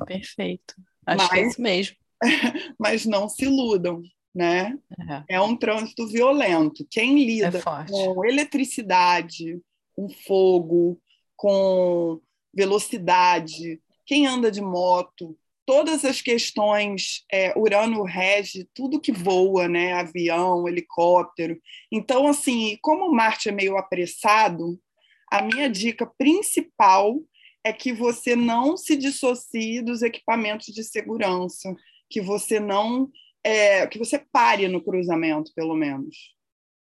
Perfeito. 0.07 0.75
Acho 1.07 1.19
mas, 1.19 1.31
que 1.31 1.39
é 1.39 1.47
isso 1.47 1.63
mesmo. 1.63 1.97
mas 2.79 3.07
não 3.07 3.29
se 3.29 3.45
iludam, 3.45 4.03
né? 4.35 4.79
É. 5.29 5.37
é 5.37 5.41
um 5.41 5.57
trânsito 5.57 6.07
violento. 6.07 6.87
Quem 6.91 7.25
lida 7.25 7.59
é 7.59 7.63
com 7.63 8.25
eletricidade, 8.25 9.61
com 9.95 10.09
fogo, 10.09 11.01
com 11.37 12.21
velocidade, 12.53 13.81
quem 14.07 14.27
anda 14.27 14.51
de 14.51 14.61
moto, 14.61 15.37
todas 15.65 16.05
as 16.05 16.21
questões, 16.21 17.25
é, 17.33 17.57
Urano 17.57 18.03
rege 18.03 18.69
tudo 18.75 19.01
que 19.01 19.13
voa, 19.13 19.69
né? 19.69 19.93
avião, 19.93 20.69
helicóptero. 20.69 21.57
Então, 21.93 22.27
assim, 22.27 22.77
como 22.83 23.13
Marte 23.13 23.49
é 23.49 23.53
meio 23.53 23.79
apressado, 23.79 24.81
a 25.31 25.41
minha 25.41 25.71
dica 25.71 26.05
principal 26.19 27.21
é 27.63 27.73
que 27.73 27.93
você 27.93 28.35
não 28.35 28.77
se 28.77 28.97
dissocie 28.97 29.81
dos 29.81 30.03
equipamentos 30.03 30.75
de 30.75 30.83
segurança, 30.83 31.73
que 32.09 32.21
você 32.21 32.59
não 32.59 33.09
é, 33.45 33.87
que 33.87 33.99
você 33.99 34.19
pare 34.19 34.69
no 34.69 34.83
cruzamento, 34.83 35.53
pelo 35.55 35.75
menos. 35.75 36.17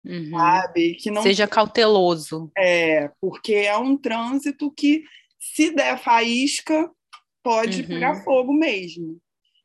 Uhum. 0.05 0.31
Sabe? 0.31 0.95
Que 0.95 1.11
não 1.11 1.23
seja 1.23 1.47
cauteloso. 1.47 2.51
É, 2.57 3.11
porque 3.21 3.55
é 3.55 3.77
um 3.77 3.97
trânsito 3.97 4.71
que, 4.71 5.03
se 5.39 5.71
der 5.75 5.99
faísca, 5.99 6.91
pode 7.43 7.83
uhum. 7.83 7.89
pegar 7.89 8.23
fogo 8.23 8.53
mesmo. 8.53 9.19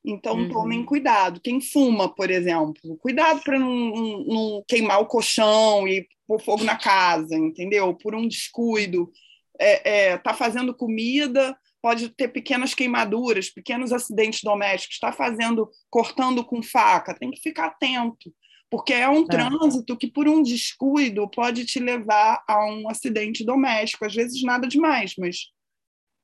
Então, 0.04 0.36
uhum. 0.36 0.50
tomem 0.50 0.86
cuidado. 0.86 1.42
Quem 1.42 1.60
fuma, 1.60 2.14
por 2.14 2.32
exemplo, 2.32 2.98
cuidado 3.00 3.42
para 3.44 3.60
não, 3.60 3.74
não, 3.74 4.24
não, 4.24 4.64
queimar 4.68 5.02
o 5.02 5.06
colchão 5.06 5.88
e 5.88 6.08
pôr 6.26 6.40
fogo 6.40 6.64
na 6.64 6.78
casa, 6.78 7.36
entendeu? 7.36 7.94
Por 7.94 8.16
um 8.16 8.28
descuido. 8.28 9.12
É, 9.60 10.08
é, 10.08 10.18
tá 10.18 10.34
fazendo 10.34 10.74
comida, 10.74 11.56
pode 11.82 12.10
ter 12.10 12.28
pequenas 12.30 12.74
queimaduras, 12.74 13.50
pequenos 13.50 13.92
acidentes 13.92 14.42
domésticos, 14.44 14.96
está 14.96 15.12
fazendo, 15.12 15.70
cortando 15.90 16.44
com 16.44 16.62
faca, 16.62 17.18
tem 17.18 17.32
que 17.32 17.42
ficar 17.42 17.68
atento, 17.68 18.34
porque 18.70 18.94
é 18.94 19.10
um 19.10 19.24
é. 19.24 19.28
trânsito 19.28 19.98
que, 19.98 20.08
por 20.08 20.28
um 20.28 20.44
descuido, 20.44 21.30
pode 21.30 21.66
te 21.66 21.80
levar 21.80 22.44
a 22.48 22.66
um 22.66 22.90
acidente 22.90 23.46
doméstico, 23.46 24.06
às 24.06 24.14
vezes 24.14 24.44
nada 24.44 24.68
demais, 24.68 25.14
mas 25.18 25.48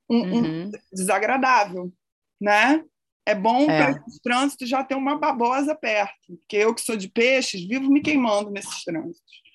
um, 0.08 0.18
uhum. 0.18 0.66
um 0.66 0.70
desagradável, 0.92 1.92
né? 2.40 2.84
É 3.28 3.34
bom 3.34 3.68
é. 3.68 3.92
para 3.92 4.00
o 4.02 4.20
trânsito 4.22 4.64
já 4.64 4.84
ter 4.84 4.94
uma 4.94 5.18
babosa 5.18 5.74
perto, 5.74 6.14
porque 6.28 6.56
eu 6.56 6.72
que 6.72 6.80
sou 6.80 6.96
de 6.96 7.08
peixes, 7.08 7.66
vivo 7.66 7.90
me 7.90 8.00
queimando 8.00 8.50
nesses 8.50 8.84
trânsitos. 8.84 9.45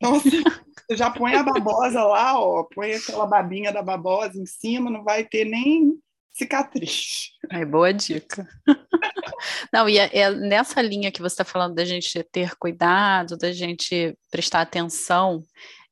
Então, 0.00 0.14
assim, 0.14 0.30
você 0.88 0.96
já 0.96 1.10
põe 1.10 1.34
a 1.34 1.42
babosa 1.42 2.02
lá, 2.02 2.40
ó, 2.40 2.64
põe 2.64 2.94
aquela 2.94 3.26
babinha 3.26 3.70
da 3.70 3.82
babosa 3.82 4.40
em 4.40 4.46
cima, 4.46 4.90
não 4.90 5.04
vai 5.04 5.24
ter 5.24 5.44
nem 5.44 6.00
cicatriz. 6.32 7.32
É 7.50 7.64
boa 7.64 7.92
dica. 7.92 8.48
Não, 9.72 9.88
e 9.88 9.98
é, 9.98 10.10
é 10.18 10.30
nessa 10.30 10.80
linha 10.80 11.10
que 11.10 11.20
você 11.20 11.34
está 11.34 11.44
falando 11.44 11.74
da 11.74 11.84
gente 11.84 12.22
ter 12.24 12.54
cuidado, 12.56 13.36
da 13.36 13.52
gente 13.52 14.16
prestar 14.30 14.62
atenção, 14.62 15.42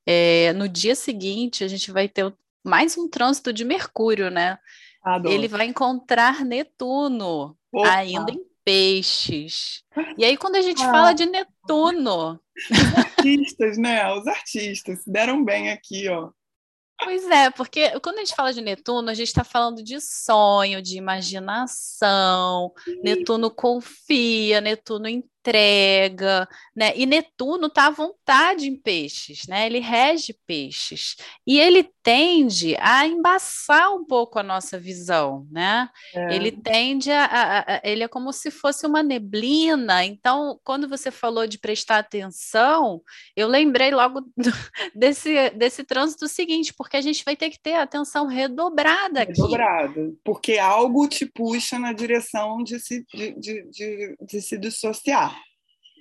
é, 0.06 0.52
no 0.54 0.68
dia 0.68 0.94
seguinte 0.94 1.64
a 1.64 1.68
gente 1.68 1.90
vai 1.90 2.08
ter 2.08 2.32
mais 2.64 2.96
um 2.96 3.08
trânsito 3.08 3.52
de 3.52 3.64
Mercúrio, 3.64 4.30
né? 4.30 4.58
Adoro. 5.04 5.34
Ele 5.34 5.48
vai 5.48 5.66
encontrar 5.66 6.44
Netuno 6.44 7.56
Opa. 7.72 7.90
ainda 7.90 8.32
em 8.32 8.40
peixes. 8.64 9.82
E 10.16 10.24
aí, 10.24 10.36
quando 10.36 10.56
a 10.56 10.62
gente 10.62 10.82
ah. 10.82 10.90
fala 10.90 11.12
de 11.12 11.26
Netuno. 11.26 12.38
Os 13.18 13.26
artistas, 13.26 13.78
né? 13.78 14.12
Os 14.12 14.26
artistas 14.26 15.02
se 15.02 15.10
deram 15.10 15.44
bem 15.44 15.70
aqui, 15.70 16.08
ó. 16.08 16.30
Pois 17.00 17.24
é, 17.30 17.48
porque 17.50 17.98
quando 18.00 18.16
a 18.16 18.24
gente 18.24 18.34
fala 18.34 18.52
de 18.52 18.60
Netuno, 18.60 19.08
a 19.08 19.14
gente 19.14 19.28
está 19.28 19.44
falando 19.44 19.84
de 19.84 20.00
sonho, 20.00 20.82
de 20.82 20.96
imaginação. 20.96 22.72
Netuno 23.04 23.52
confia, 23.52 24.60
Netuno 24.60 25.08
entrega, 25.48 26.46
né? 26.76 26.92
E 26.94 27.06
Netuno 27.06 27.68
está 27.68 27.86
à 27.86 27.90
vontade 27.90 28.68
em 28.68 28.76
peixes, 28.76 29.46
né? 29.46 29.66
Ele 29.66 29.78
rege 29.78 30.36
peixes 30.46 31.16
e 31.46 31.58
ele 31.58 31.88
tende 32.02 32.76
a 32.78 33.06
embaçar 33.06 33.94
um 33.94 34.04
pouco 34.04 34.38
a 34.38 34.42
nossa 34.42 34.78
visão, 34.78 35.46
né? 35.50 35.88
É. 36.14 36.34
Ele 36.34 36.52
tende 36.52 37.10
a, 37.10 37.24
a, 37.24 37.58
a, 37.60 37.80
ele 37.82 38.02
é 38.02 38.08
como 38.08 38.32
se 38.32 38.50
fosse 38.50 38.86
uma 38.86 39.02
neblina. 39.02 40.04
Então, 40.04 40.60
quando 40.62 40.88
você 40.88 41.10
falou 41.10 41.46
de 41.46 41.58
prestar 41.58 41.98
atenção, 41.98 43.00
eu 43.34 43.48
lembrei 43.48 43.90
logo 43.90 44.22
desse 44.94 45.50
desse 45.50 45.82
trânsito 45.84 46.28
seguinte, 46.28 46.74
porque 46.74 46.96
a 46.96 47.00
gente 47.00 47.24
vai 47.24 47.36
ter 47.36 47.50
que 47.50 47.60
ter 47.60 47.74
atenção 47.74 48.26
redobrada 48.26 49.22
aqui. 49.22 49.32
Redobrada, 49.32 50.12
porque 50.22 50.58
algo 50.58 51.08
te 51.08 51.24
puxa 51.24 51.78
na 51.78 51.92
direção 51.92 52.62
de 52.62 52.78
se, 52.78 53.04
de, 53.14 53.32
de, 53.32 53.62
de, 53.70 54.16
de 54.20 54.40
se 54.42 54.58
dissociar. 54.58 55.37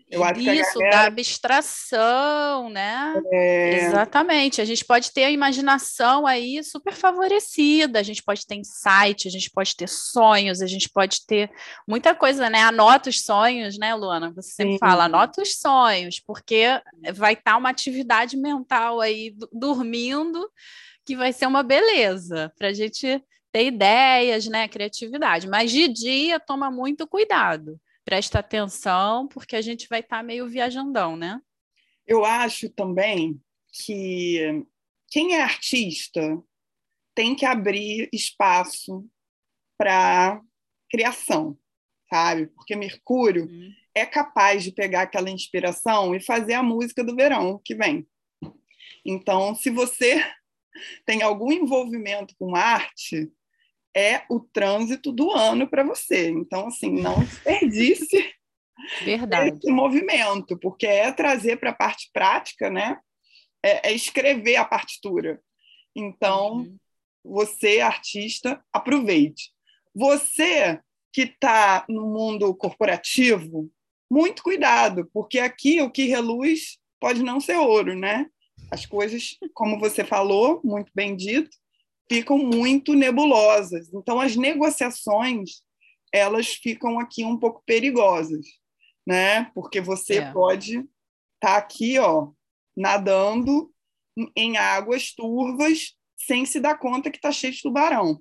Eu 0.09 0.23
acho 0.23 0.39
Isso, 0.39 0.79
galera... 0.79 0.95
da 0.95 1.07
abstração, 1.07 2.69
né? 2.69 3.21
É... 3.29 3.75
Exatamente. 3.75 4.61
A 4.61 4.65
gente 4.65 4.85
pode 4.85 5.11
ter 5.11 5.25
a 5.25 5.31
imaginação 5.31 6.25
aí 6.25 6.63
super 6.63 6.93
favorecida, 6.93 7.99
a 7.99 8.03
gente 8.03 8.23
pode 8.23 8.47
ter 8.47 8.55
insight, 8.55 9.27
a 9.27 9.31
gente 9.31 9.51
pode 9.51 9.75
ter 9.75 9.89
sonhos, 9.89 10.61
a 10.61 10.65
gente 10.65 10.89
pode 10.89 11.25
ter 11.25 11.51
muita 11.85 12.15
coisa, 12.15 12.49
né? 12.49 12.61
Anota 12.61 13.09
os 13.09 13.21
sonhos, 13.21 13.77
né, 13.77 13.93
Luana? 13.95 14.31
Você 14.31 14.51
sempre 14.51 14.73
Sim. 14.73 14.79
fala, 14.79 15.05
anota 15.05 15.41
os 15.41 15.57
sonhos, 15.57 16.21
porque 16.21 16.65
vai 17.13 17.33
estar 17.33 17.51
tá 17.51 17.57
uma 17.57 17.69
atividade 17.69 18.37
mental 18.37 19.01
aí 19.01 19.35
dormindo 19.51 20.49
que 21.05 21.17
vai 21.17 21.33
ser 21.33 21.47
uma 21.47 21.63
beleza 21.63 22.51
para 22.57 22.69
a 22.69 22.73
gente 22.73 23.21
ter 23.51 23.65
ideias, 23.65 24.47
né? 24.47 24.69
Criatividade. 24.69 25.49
Mas 25.49 25.69
de 25.69 25.89
dia, 25.89 26.39
toma 26.39 26.71
muito 26.71 27.05
cuidado 27.05 27.77
presta 28.07 28.39
atenção, 28.39 29.27
porque 29.27 29.53
a 29.53 29.61
gente 29.61 29.85
vai 29.89 29.99
estar 29.99 30.19
tá 30.19 30.23
meio 30.23 30.47
viajandão, 30.47 31.17
né? 31.17 31.41
Eu 32.07 32.23
acho 32.23 32.69
também 32.69 33.37
que 33.69 34.63
quem 35.09 35.35
é 35.35 35.41
artista 35.41 36.41
tem 37.13 37.35
que 37.35 37.45
abrir 37.45 38.07
espaço 38.13 39.05
para 39.77 40.41
criação, 40.89 41.59
sabe? 42.09 42.47
Porque 42.47 42.77
Mercúrio 42.77 43.43
uhum. 43.43 43.73
é 43.93 44.05
capaz 44.05 44.63
de 44.63 44.71
pegar 44.71 45.01
aquela 45.01 45.29
inspiração 45.29 46.15
e 46.15 46.23
fazer 46.23 46.53
a 46.53 46.63
música 46.63 47.03
do 47.03 47.13
verão 47.13 47.59
que 47.61 47.75
vem. 47.75 48.07
Então, 49.05 49.53
se 49.53 49.69
você 49.69 50.23
tem 51.05 51.21
algum 51.21 51.51
envolvimento 51.51 52.33
com 52.39 52.55
arte, 52.55 53.29
é 53.95 54.23
o 54.29 54.39
trânsito 54.39 55.11
do 55.11 55.31
ano 55.31 55.67
para 55.67 55.83
você. 55.83 56.29
Então, 56.29 56.67
assim, 56.67 56.91
não 56.91 57.19
desperdice 57.19 58.33
Verdade. 59.03 59.57
esse 59.57 59.71
movimento, 59.71 60.57
porque 60.59 60.85
é 60.85 61.11
trazer 61.11 61.57
para 61.57 61.71
a 61.71 61.75
parte 61.75 62.09
prática, 62.13 62.69
né? 62.69 62.99
É, 63.63 63.89
é, 63.89 63.93
escrever 63.93 64.55
a 64.55 64.65
partitura. 64.65 65.41
Então, 65.95 66.57
uhum. 66.57 66.77
você, 67.23 67.79
artista, 67.79 68.63
aproveite. 68.71 69.51
Você 69.95 70.79
que 71.11 71.23
está 71.23 71.83
no 71.89 72.05
mundo 72.05 72.53
corporativo, 72.55 73.71
muito 74.09 74.43
cuidado, 74.43 75.09
porque 75.11 75.39
aqui 75.39 75.81
o 75.81 75.89
que 75.89 76.05
reluz 76.05 76.77
pode 76.99 77.23
não 77.23 77.39
ser 77.39 77.57
ouro, 77.57 77.95
né? 77.95 78.27
As 78.69 78.85
coisas, 78.85 79.37
como 79.53 79.79
você 79.79 80.03
falou, 80.03 80.61
muito 80.63 80.91
bem 80.93 81.15
dito, 81.15 81.49
ficam 82.09 82.37
muito 82.37 82.93
nebulosas. 82.93 83.91
Então, 83.93 84.19
as 84.19 84.35
negociações 84.35 85.61
elas 86.11 86.47
ficam 86.47 86.99
aqui 86.99 87.23
um 87.23 87.37
pouco 87.37 87.61
perigosas, 87.65 88.45
né? 89.05 89.45
Porque 89.53 89.81
você 89.81 90.19
é. 90.19 90.31
pode 90.31 90.77
estar 90.77 90.89
tá 91.39 91.57
aqui, 91.57 91.99
ó, 91.99 92.31
nadando 92.75 93.71
em 94.35 94.57
águas 94.57 95.13
turvas 95.13 95.95
sem 96.17 96.45
se 96.45 96.59
dar 96.59 96.79
conta 96.79 97.11
que 97.11 97.17
está 97.17 97.31
cheio 97.31 97.53
de 97.53 97.61
tubarão. 97.61 98.19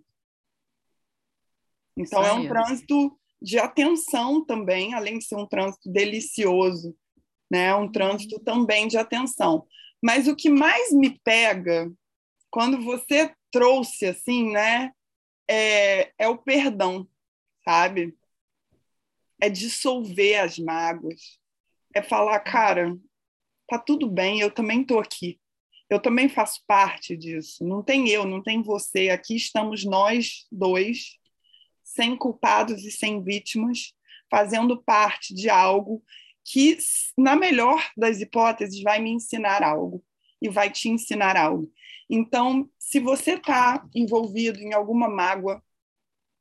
Então, 1.96 2.22
é 2.22 2.33
um 2.33 2.46
trânsito 2.46 3.18
de 3.40 3.59
atenção 3.59 4.44
também, 4.44 4.92
além 4.92 5.18
de 5.18 5.25
ser 5.25 5.37
um 5.37 5.46
trânsito 5.46 5.90
delicioso, 5.90 6.94
né? 7.51 7.75
Um 7.75 7.90
trânsito 7.90 8.38
também 8.40 8.87
de 8.87 8.99
atenção. 8.99 9.66
Mas 10.03 10.29
o 10.29 10.37
que 10.37 10.51
mais 10.51 10.92
me 10.92 11.18
pega 11.20 11.90
quando 12.57 12.81
você 12.81 13.35
trouxe 13.53 14.07
assim, 14.07 14.51
né? 14.51 14.90
É, 15.47 16.11
é 16.19 16.27
o 16.27 16.38
perdão, 16.38 17.07
sabe? 17.62 18.16
É 19.38 19.51
dissolver 19.51 20.40
as 20.40 20.59
mágoas. 20.59 21.38
É 21.95 22.01
falar, 22.01 22.40
cara, 22.40 22.97
tá 23.69 23.79
tudo 23.79 24.09
bem, 24.09 24.40
eu 24.40 24.51
também 24.51 24.83
tô 24.83 24.99
aqui. 24.99 25.38
Eu 25.90 26.01
também 26.01 26.31
faço 26.31 26.64
parte 26.66 27.14
disso. 27.14 27.62
Não 27.62 27.83
tem 27.83 28.09
eu, 28.09 28.25
não 28.25 28.42
tem 28.42 28.62
você. 28.62 29.11
Aqui 29.11 29.37
estamos 29.37 29.85
nós 29.85 30.47
dois, 30.51 31.19
sem 31.85 32.16
culpados 32.16 32.83
e 32.87 32.90
sem 32.90 33.23
vítimas, 33.23 33.92
fazendo 34.31 34.83
parte 34.83 35.35
de 35.35 35.51
algo 35.51 36.03
que, 36.42 36.79
na 37.19 37.37
melhor 37.37 37.87
das 37.95 38.19
hipóteses, 38.23 38.83
vai 38.83 38.99
me 38.99 39.11
ensinar 39.11 39.62
algo. 39.62 40.03
E 40.03 40.16
e 40.40 40.49
vai 40.49 40.71
te 40.71 40.88
ensinar 40.88 41.37
algo. 41.37 41.71
Então, 42.09 42.71
se 42.79 43.01
você 43.01 43.35
está 43.35 43.85
envolvido 43.95 44.61
em 44.61 44.73
alguma 44.73 45.09
mágoa, 45.09 45.62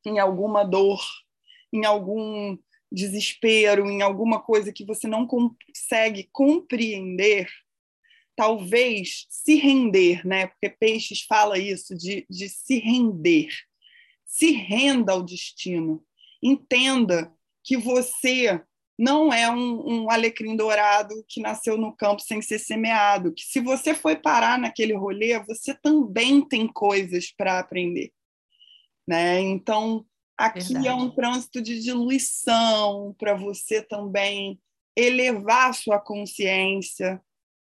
em 0.06 0.20
alguma 0.20 0.64
dor, 0.64 1.02
em 1.74 1.86
algum 1.86 2.58
desespero, 2.92 3.90
em 3.90 4.02
alguma 4.02 4.40
coisa 4.40 4.72
que 4.72 4.86
você 4.86 5.08
não 5.08 5.28
consegue 5.28 6.30
compreender, 6.32 7.50
talvez 8.36 9.26
se 9.30 9.56
render, 9.56 10.26
né? 10.26 10.48
Porque 10.48 10.70
Peixes 10.70 11.22
fala 11.22 11.58
isso, 11.58 11.96
de, 11.96 12.26
de 12.30 12.50
se 12.50 12.80
render. 12.80 13.50
Se 14.26 14.52
renda 14.52 15.14
ao 15.14 15.24
destino. 15.24 16.06
Entenda 16.44 17.34
que 17.64 17.78
você 17.78 18.62
não 18.98 19.32
é 19.32 19.50
um, 19.52 20.04
um, 20.04 20.10
alecrim 20.10 20.56
dourado 20.56 21.14
que 21.28 21.42
nasceu 21.42 21.78
no 21.78 21.96
campo 21.96 22.22
sem 22.22 22.42
ser 22.42 22.60
semeado. 22.60 23.34
Que 23.34 23.44
se 23.44 23.60
você 23.60 23.94
foi 23.94 24.16
parar 24.16 24.58
naquele 24.58 24.94
rolê, 24.94 25.38
você 25.44 25.74
também 25.74 26.42
tem 26.42 26.68
coisas 26.68 27.32
para 27.32 27.60
aprender. 27.60 28.12
Né? 29.08 29.42
Então, 29.42 30.06
aqui 30.38 30.60
Verdade. 30.60 30.88
é 30.88 30.94
um 30.94 31.10
trânsito 31.10 31.62
de 31.62 31.80
diluição 31.82 33.14
para 33.20 33.36
você 33.36 33.82
também 33.82 34.60
elevar 34.96 35.74
sua 35.74 36.00
consciência 36.00 37.22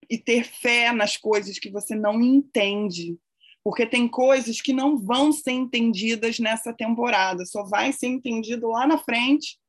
e 0.09 0.17
ter 0.17 0.43
fé 0.43 0.91
nas 0.91 1.15
coisas 1.15 1.57
que 1.57 1.71
você 1.71 1.95
não 1.95 2.21
entende. 2.21 3.17
Porque 3.63 3.85
tem 3.85 4.07
coisas 4.07 4.59
que 4.59 4.73
não 4.73 4.97
vão 4.97 5.31
ser 5.31 5.51
entendidas 5.51 6.39
nessa 6.39 6.73
temporada, 6.73 7.45
só 7.45 7.63
vai 7.63 7.93
ser 7.93 8.07
entendido 8.07 8.67
lá 8.67 8.85
na 8.85 8.97
frente 8.97 9.60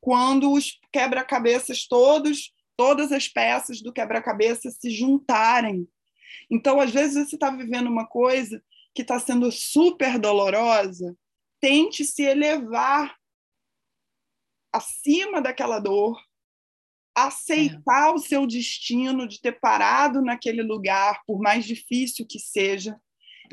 quando 0.00 0.52
os 0.52 0.78
quebra-cabeças 0.92 1.86
todos, 1.86 2.52
todas 2.76 3.12
as 3.12 3.28
peças 3.28 3.80
do 3.82 3.92
quebra-cabeça 3.92 4.70
se 4.70 4.90
juntarem. 4.90 5.88
Então, 6.50 6.80
às 6.80 6.90
vezes, 6.90 7.28
você 7.28 7.36
está 7.36 7.50
vivendo 7.50 7.88
uma 7.88 8.06
coisa 8.06 8.62
que 8.94 9.02
está 9.02 9.18
sendo 9.18 9.50
super 9.50 10.18
dolorosa, 10.18 11.16
tente 11.60 12.04
se 12.04 12.22
elevar 12.22 13.16
acima 14.72 15.40
daquela 15.40 15.78
dor, 15.78 16.20
aceitar 17.16 18.08
é. 18.08 18.10
o 18.12 18.18
seu 18.18 18.46
destino 18.46 19.26
de 19.26 19.40
ter 19.40 19.58
parado 19.58 20.22
naquele 20.22 20.62
lugar, 20.62 21.20
por 21.26 21.40
mais 21.40 21.64
difícil 21.64 22.26
que 22.26 22.38
seja, 22.38 23.00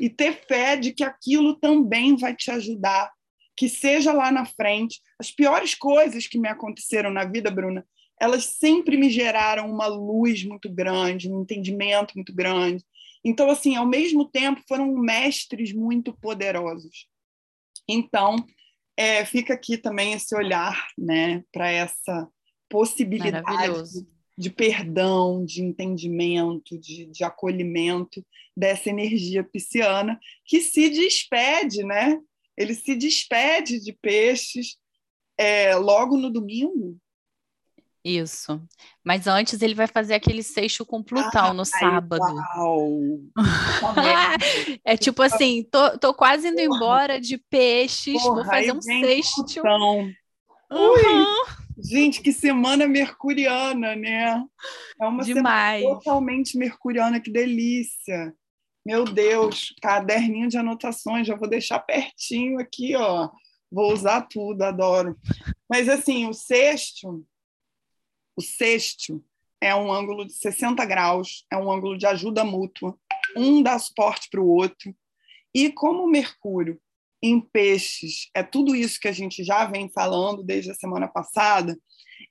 e 0.00 0.08
ter 0.08 0.46
fé 0.46 0.76
de 0.76 0.92
que 0.92 1.02
aquilo 1.02 1.56
também 1.56 2.16
vai 2.16 2.34
te 2.34 2.50
ajudar 2.50 3.10
que 3.56 3.68
seja 3.68 4.12
lá 4.12 4.30
na 4.30 4.44
frente. 4.44 5.00
As 5.18 5.30
piores 5.30 5.74
coisas 5.74 6.26
que 6.26 6.38
me 6.38 6.48
aconteceram 6.48 7.10
na 7.10 7.24
vida, 7.24 7.50
Bruna, 7.50 7.86
elas 8.20 8.44
sempre 8.44 8.96
me 8.96 9.10
geraram 9.10 9.70
uma 9.70 9.86
luz 9.86 10.44
muito 10.44 10.70
grande, 10.72 11.30
um 11.30 11.42
entendimento 11.42 12.14
muito 12.14 12.34
grande. 12.34 12.84
Então, 13.24 13.50
assim, 13.50 13.76
ao 13.76 13.86
mesmo 13.86 14.24
tempo, 14.24 14.62
foram 14.68 14.94
mestres 14.94 15.72
muito 15.72 16.16
poderosos. 16.18 17.08
Então, 17.88 18.36
é, 18.96 19.24
fica 19.24 19.54
aqui 19.54 19.76
também 19.76 20.12
esse 20.12 20.34
olhar 20.34 20.88
né, 20.96 21.42
para 21.52 21.70
essa 21.70 22.28
possibilidade 22.68 24.06
de 24.38 24.50
perdão, 24.50 25.44
de 25.44 25.62
entendimento, 25.62 26.78
de, 26.78 27.06
de 27.06 27.24
acolhimento 27.24 28.24
dessa 28.56 28.90
energia 28.90 29.42
pisciana 29.42 30.20
que 30.44 30.60
se 30.60 30.90
despede, 30.90 31.82
né? 31.82 32.18
Ele 32.56 32.74
se 32.74 32.94
despede 32.94 33.80
de 33.80 33.92
peixes 33.92 34.76
é, 35.38 35.74
logo 35.76 36.16
no 36.16 36.30
domingo. 36.30 36.98
Isso. 38.04 38.62
Mas 39.02 39.26
antes 39.26 39.60
ele 39.60 39.74
vai 39.74 39.88
fazer 39.88 40.14
aquele 40.14 40.42
seixo 40.42 40.86
com 40.86 41.02
Plutão 41.02 41.46
ah, 41.46 41.52
no 41.52 41.64
sábado. 41.64 42.22
é 44.84 44.96
tipo 44.96 45.22
assim, 45.22 45.64
tô, 45.64 45.98
tô 45.98 46.14
quase 46.14 46.46
indo 46.46 46.56
porra. 46.56 46.76
embora 46.76 47.20
de 47.20 47.36
peixes, 47.36 48.22
porra, 48.22 48.34
vou 48.36 48.44
fazer 48.44 48.72
um 48.72 48.80
sexto. 48.80 49.60
Uhum. 50.70 51.24
Gente, 51.78 52.22
que 52.22 52.32
semana 52.32 52.86
mercuriana, 52.86 53.96
né? 53.96 54.40
É 55.00 55.06
uma 55.06 55.24
Demais. 55.24 55.82
semana 55.82 55.98
totalmente 55.98 56.56
mercuriana, 56.56 57.20
que 57.20 57.30
delícia. 57.30 58.32
Meu 58.86 59.04
Deus, 59.04 59.74
caderninho 59.82 60.48
de 60.48 60.56
anotações, 60.56 61.26
já 61.26 61.34
vou 61.34 61.48
deixar 61.48 61.80
pertinho 61.80 62.60
aqui, 62.60 62.94
ó. 62.94 63.28
Vou 63.68 63.92
usar 63.92 64.28
tudo, 64.28 64.62
adoro. 64.62 65.18
Mas 65.68 65.88
assim, 65.88 66.28
o 66.28 66.32
sexto, 66.32 67.26
o 68.36 68.40
sexto 68.40 69.24
é 69.60 69.74
um 69.74 69.92
ângulo 69.92 70.24
de 70.24 70.34
60 70.34 70.84
graus, 70.84 71.44
é 71.52 71.56
um 71.56 71.68
ângulo 71.68 71.98
de 71.98 72.06
ajuda 72.06 72.44
mútua. 72.44 72.96
Um 73.36 73.60
dá 73.60 73.76
suporte 73.76 74.28
para 74.30 74.40
o 74.40 74.48
outro. 74.48 74.94
E 75.52 75.72
como 75.72 76.04
o 76.04 76.08
Mercúrio 76.08 76.80
em 77.20 77.40
peixes 77.40 78.30
é 78.32 78.44
tudo 78.44 78.76
isso 78.76 79.00
que 79.00 79.08
a 79.08 79.12
gente 79.12 79.42
já 79.42 79.64
vem 79.64 79.88
falando 79.88 80.44
desde 80.44 80.70
a 80.70 80.74
semana 80.74 81.08
passada, 81.08 81.76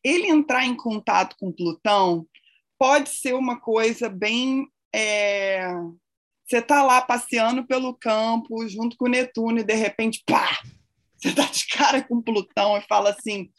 ele 0.01 0.27
entrar 0.27 0.65
em 0.65 0.77
contato 0.77 1.35
com 1.37 1.51
Plutão 1.51 2.25
pode 2.79 3.09
ser 3.09 3.35
uma 3.35 3.59
coisa 3.59 4.07
bem 4.07 4.65
é, 4.93 5.67
você 6.45 6.57
está 6.57 6.83
lá 6.83 7.01
passeando 7.01 7.65
pelo 7.65 7.93
campo 7.95 8.67
junto 8.67 8.95
com 8.97 9.07
Netuno 9.07 9.59
e 9.59 9.63
de 9.63 9.73
repente, 9.73 10.23
pá, 10.25 10.61
você 11.17 11.29
está 11.29 11.43
de 11.45 11.67
cara 11.67 12.03
com 12.03 12.21
Plutão 12.21 12.77
e 12.77 12.81
fala 12.81 13.09
assim, 13.09 13.49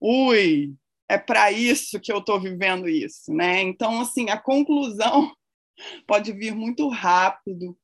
ui, 0.00 0.74
é 1.06 1.18
para 1.18 1.52
isso 1.52 2.00
que 2.00 2.10
eu 2.10 2.18
estou 2.18 2.40
vivendo 2.40 2.88
isso, 2.88 3.32
né? 3.32 3.60
Então, 3.60 4.00
assim, 4.00 4.30
a 4.30 4.38
conclusão 4.38 5.30
pode 6.06 6.32
vir 6.32 6.54
muito 6.54 6.88
rápido. 6.88 7.76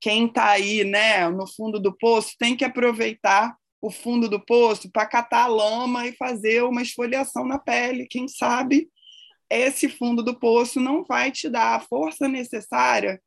Quem 0.00 0.26
está 0.26 0.48
aí, 0.48 0.84
né, 0.84 1.28
no 1.28 1.46
fundo 1.46 1.78
do 1.78 1.96
poço, 1.96 2.34
tem 2.38 2.56
que 2.56 2.64
aproveitar 2.64 3.54
o 3.80 3.90
fundo 3.90 4.28
do 4.28 4.40
poço 4.40 4.90
para 4.90 5.06
catar 5.06 5.48
lama 5.48 6.06
e 6.06 6.16
fazer 6.16 6.62
uma 6.62 6.80
esfoliação 6.80 7.44
na 7.44 7.58
pele. 7.58 8.06
Quem 8.06 8.26
sabe 8.26 8.88
esse 9.50 9.88
fundo 9.88 10.22
do 10.22 10.38
poço 10.38 10.80
não 10.80 11.04
vai 11.04 11.30
te 11.30 11.48
dar 11.48 11.76
a 11.76 11.80
força 11.80 12.26
necessária 12.26 13.20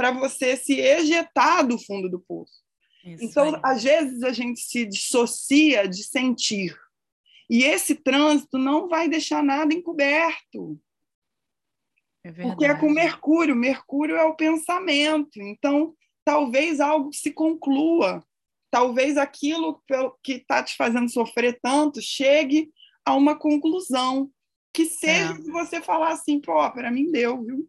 para 0.00 0.12
você 0.12 0.56
se 0.56 0.80
ejetar 0.80 1.66
do 1.66 1.78
fundo 1.78 2.08
do 2.08 2.18
poço. 2.18 2.54
Isso 3.04 3.22
então, 3.22 3.54
aí. 3.54 3.60
às 3.62 3.82
vezes, 3.82 4.22
a 4.22 4.32
gente 4.32 4.58
se 4.58 4.86
dissocia 4.86 5.86
de 5.86 6.02
sentir. 6.02 6.74
E 7.50 7.64
esse 7.64 7.94
trânsito 7.94 8.56
não 8.56 8.88
vai 8.88 9.10
deixar 9.10 9.42
nada 9.42 9.74
encoberto. 9.74 10.80
É 12.24 12.32
porque 12.32 12.64
é 12.64 12.74
com 12.74 12.88
Mercúrio. 12.88 13.54
Mercúrio 13.54 14.16
é 14.16 14.24
o 14.24 14.34
pensamento. 14.34 15.38
Então, 15.38 15.94
talvez 16.24 16.80
algo 16.80 17.12
se 17.12 17.30
conclua. 17.30 18.24
Talvez 18.70 19.18
aquilo 19.18 19.82
que 20.22 20.32
está 20.32 20.62
te 20.62 20.76
fazendo 20.76 21.10
sofrer 21.10 21.60
tanto 21.60 22.00
chegue 22.00 22.70
a 23.04 23.14
uma 23.14 23.38
conclusão. 23.38 24.30
Que 24.72 24.86
seja 24.86 25.34
é. 25.34 25.50
você 25.52 25.82
falar 25.82 26.12
assim, 26.12 26.40
pô, 26.40 26.54
para 26.70 26.90
mim 26.90 27.12
deu, 27.12 27.44
viu? 27.44 27.68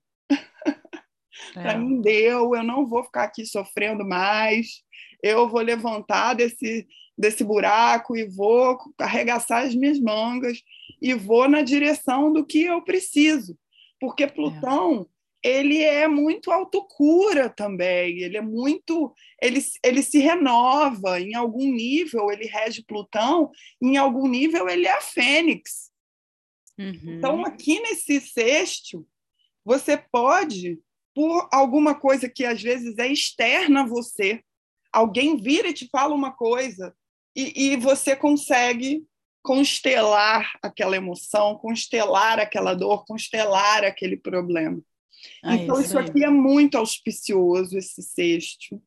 É. 1.55 1.61
Para 1.61 1.77
mim 1.77 2.01
deu, 2.01 2.55
eu 2.55 2.63
não 2.63 2.85
vou 2.85 3.03
ficar 3.03 3.23
aqui 3.23 3.45
sofrendo 3.45 4.05
mais, 4.05 4.83
eu 5.23 5.47
vou 5.47 5.61
levantar 5.61 6.33
desse, 6.33 6.87
desse 7.17 7.43
buraco 7.43 8.15
e 8.15 8.27
vou 8.27 8.77
arregaçar 8.99 9.65
as 9.65 9.75
minhas 9.75 9.99
mangas 9.99 10.61
e 11.01 11.13
vou 11.13 11.47
na 11.47 11.61
direção 11.61 12.31
do 12.31 12.45
que 12.45 12.63
eu 12.63 12.81
preciso. 12.81 13.57
Porque 13.99 14.25
Plutão, 14.25 15.07
é. 15.43 15.59
ele 15.59 15.77
é 15.77 16.07
muito 16.07 16.51
autocura 16.51 17.49
também, 17.49 18.19
ele 18.19 18.37
é 18.37 18.41
muito. 18.41 19.13
Ele, 19.41 19.59
ele 19.83 20.01
se 20.01 20.17
renova, 20.17 21.19
em 21.19 21.35
algum 21.35 21.71
nível 21.71 22.31
ele 22.31 22.45
rege 22.45 22.83
Plutão, 22.83 23.51
em 23.81 23.97
algum 23.97 24.27
nível 24.27 24.67
ele 24.67 24.87
é 24.87 24.97
a 24.97 25.01
Fênix. 25.01 25.91
Uhum. 26.79 27.17
Então, 27.17 27.45
aqui 27.45 27.79
nesse 27.79 28.19
sexto, 28.19 29.05
você 29.63 29.97
pode 29.97 30.79
por 31.13 31.49
alguma 31.51 31.95
coisa 31.95 32.29
que 32.29 32.45
às 32.45 32.61
vezes 32.61 32.97
é 32.97 33.07
externa 33.07 33.81
a 33.81 33.87
você. 33.87 34.41
Alguém 34.91 35.37
vira 35.37 35.69
e 35.69 35.73
te 35.73 35.87
fala 35.89 36.13
uma 36.13 36.31
coisa 36.31 36.93
e, 37.35 37.71
e 37.71 37.75
você 37.77 38.15
consegue 38.15 39.03
constelar 39.43 40.51
aquela 40.61 40.95
emoção, 40.95 41.57
constelar 41.57 42.39
aquela 42.39 42.73
dor, 42.73 43.05
constelar 43.05 43.83
aquele 43.83 44.17
problema. 44.17 44.79
Ah, 45.43 45.55
então, 45.55 45.75
isso, 45.75 45.89
isso 45.89 45.99
aqui 45.99 46.23
é 46.23 46.29
muito 46.29 46.77
auspicioso, 46.77 47.77
esse 47.77 48.01
sexto. 48.01 48.81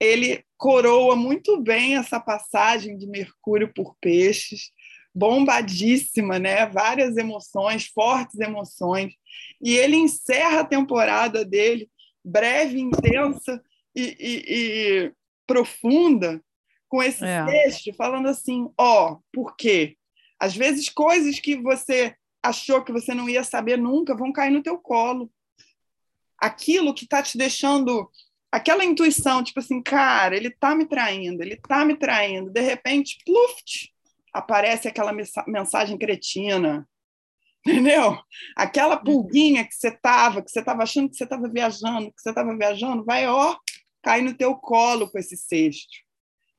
Ele 0.00 0.44
coroa 0.56 1.16
muito 1.16 1.60
bem 1.60 1.96
essa 1.96 2.18
passagem 2.20 2.96
de 2.96 3.06
Mercúrio 3.06 3.72
por 3.72 3.96
peixes, 4.00 4.70
bombadíssima, 5.14 6.38
né? 6.38 6.66
Várias 6.66 7.16
emoções, 7.16 7.86
fortes 7.86 8.38
emoções. 8.40 9.14
E 9.60 9.76
ele 9.76 9.96
encerra 9.96 10.60
a 10.60 10.66
temporada 10.66 11.44
dele, 11.44 11.88
breve, 12.24 12.80
intensa 12.80 13.62
e, 13.94 14.16
e, 14.18 15.06
e 15.06 15.12
profunda, 15.46 16.42
com 16.88 17.02
esse 17.02 17.24
é. 17.24 17.44
texto, 17.44 17.92
falando 17.94 18.28
assim: 18.28 18.68
ó, 18.78 19.12
oh, 19.12 19.20
por 19.32 19.56
quê? 19.56 19.96
Às 20.38 20.54
vezes, 20.54 20.88
coisas 20.88 21.40
que 21.40 21.56
você 21.56 22.14
achou 22.42 22.84
que 22.84 22.92
você 22.92 23.14
não 23.14 23.28
ia 23.28 23.42
saber 23.42 23.78
nunca 23.78 24.14
vão 24.14 24.32
cair 24.32 24.50
no 24.50 24.62
teu 24.62 24.78
colo. 24.78 25.30
aquilo 26.38 26.92
que 26.92 27.04
está 27.04 27.22
te 27.22 27.38
deixando 27.38 28.10
aquela 28.52 28.84
intuição, 28.84 29.42
tipo 29.42 29.58
assim, 29.58 29.82
cara, 29.82 30.36
ele 30.36 30.48
está 30.48 30.74
me 30.76 30.86
traindo, 30.86 31.42
ele 31.42 31.54
está 31.54 31.84
me 31.84 31.96
traindo. 31.96 32.50
De 32.50 32.60
repente, 32.60 33.18
pluft, 33.24 33.92
aparece 34.32 34.86
aquela 34.86 35.12
mensagem 35.46 35.98
cretina, 35.98 36.88
entendeu? 37.66 38.18
Aquela 38.56 38.96
pulguinha 38.96 39.64
que 39.64 39.74
você 39.74 39.90
tava, 39.90 40.42
que 40.42 40.50
você 40.50 40.60
estava 40.60 40.82
achando 40.82 41.08
que 41.08 41.16
você 41.16 41.24
estava 41.24 41.48
viajando, 41.48 42.12
que 42.12 42.20
você 42.20 42.28
estava 42.30 42.56
viajando, 42.56 43.04
vai 43.04 43.26
ó, 43.26 43.56
cai 44.02 44.20
no 44.20 44.34
teu 44.34 44.54
colo 44.54 45.10
com 45.10 45.18
esse 45.18 45.36
cesto, 45.36 45.96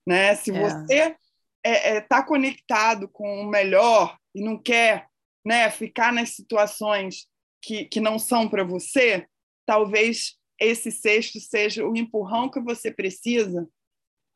né? 0.06 0.36
Se 0.36 0.52
é. 0.52 0.60
você 0.60 0.94
está 0.94 1.18
é, 1.64 1.96
é, 1.98 2.02
tá 2.02 2.24
conectado 2.24 3.08
com 3.08 3.42
o 3.42 3.48
melhor 3.48 4.18
e 4.34 4.42
não 4.44 4.58
quer, 4.58 5.08
né, 5.46 5.70
ficar 5.70 6.12
nas 6.12 6.30
situações 6.30 7.28
que, 7.62 7.86
que 7.86 8.00
não 8.00 8.18
são 8.20 8.50
para 8.50 8.64
você, 8.64 9.28
talvez 9.66 10.36
esse 10.60 10.92
cesto 10.92 11.40
seja 11.40 11.86
o 11.86 11.96
empurrão 11.96 12.50
que 12.50 12.60
você 12.60 12.92
precisa 12.92 13.68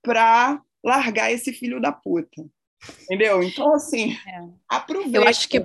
para 0.03 0.61
largar 0.83 1.31
esse 1.31 1.53
filho 1.53 1.81
da 1.81 1.91
puta. 1.91 2.45
Entendeu? 3.03 3.43
Então, 3.43 3.73
assim, 3.73 4.13
é. 4.13 4.47
aproveita. 4.67 5.17
Eu 5.17 5.27
acho 5.27 5.47
que 5.49 5.59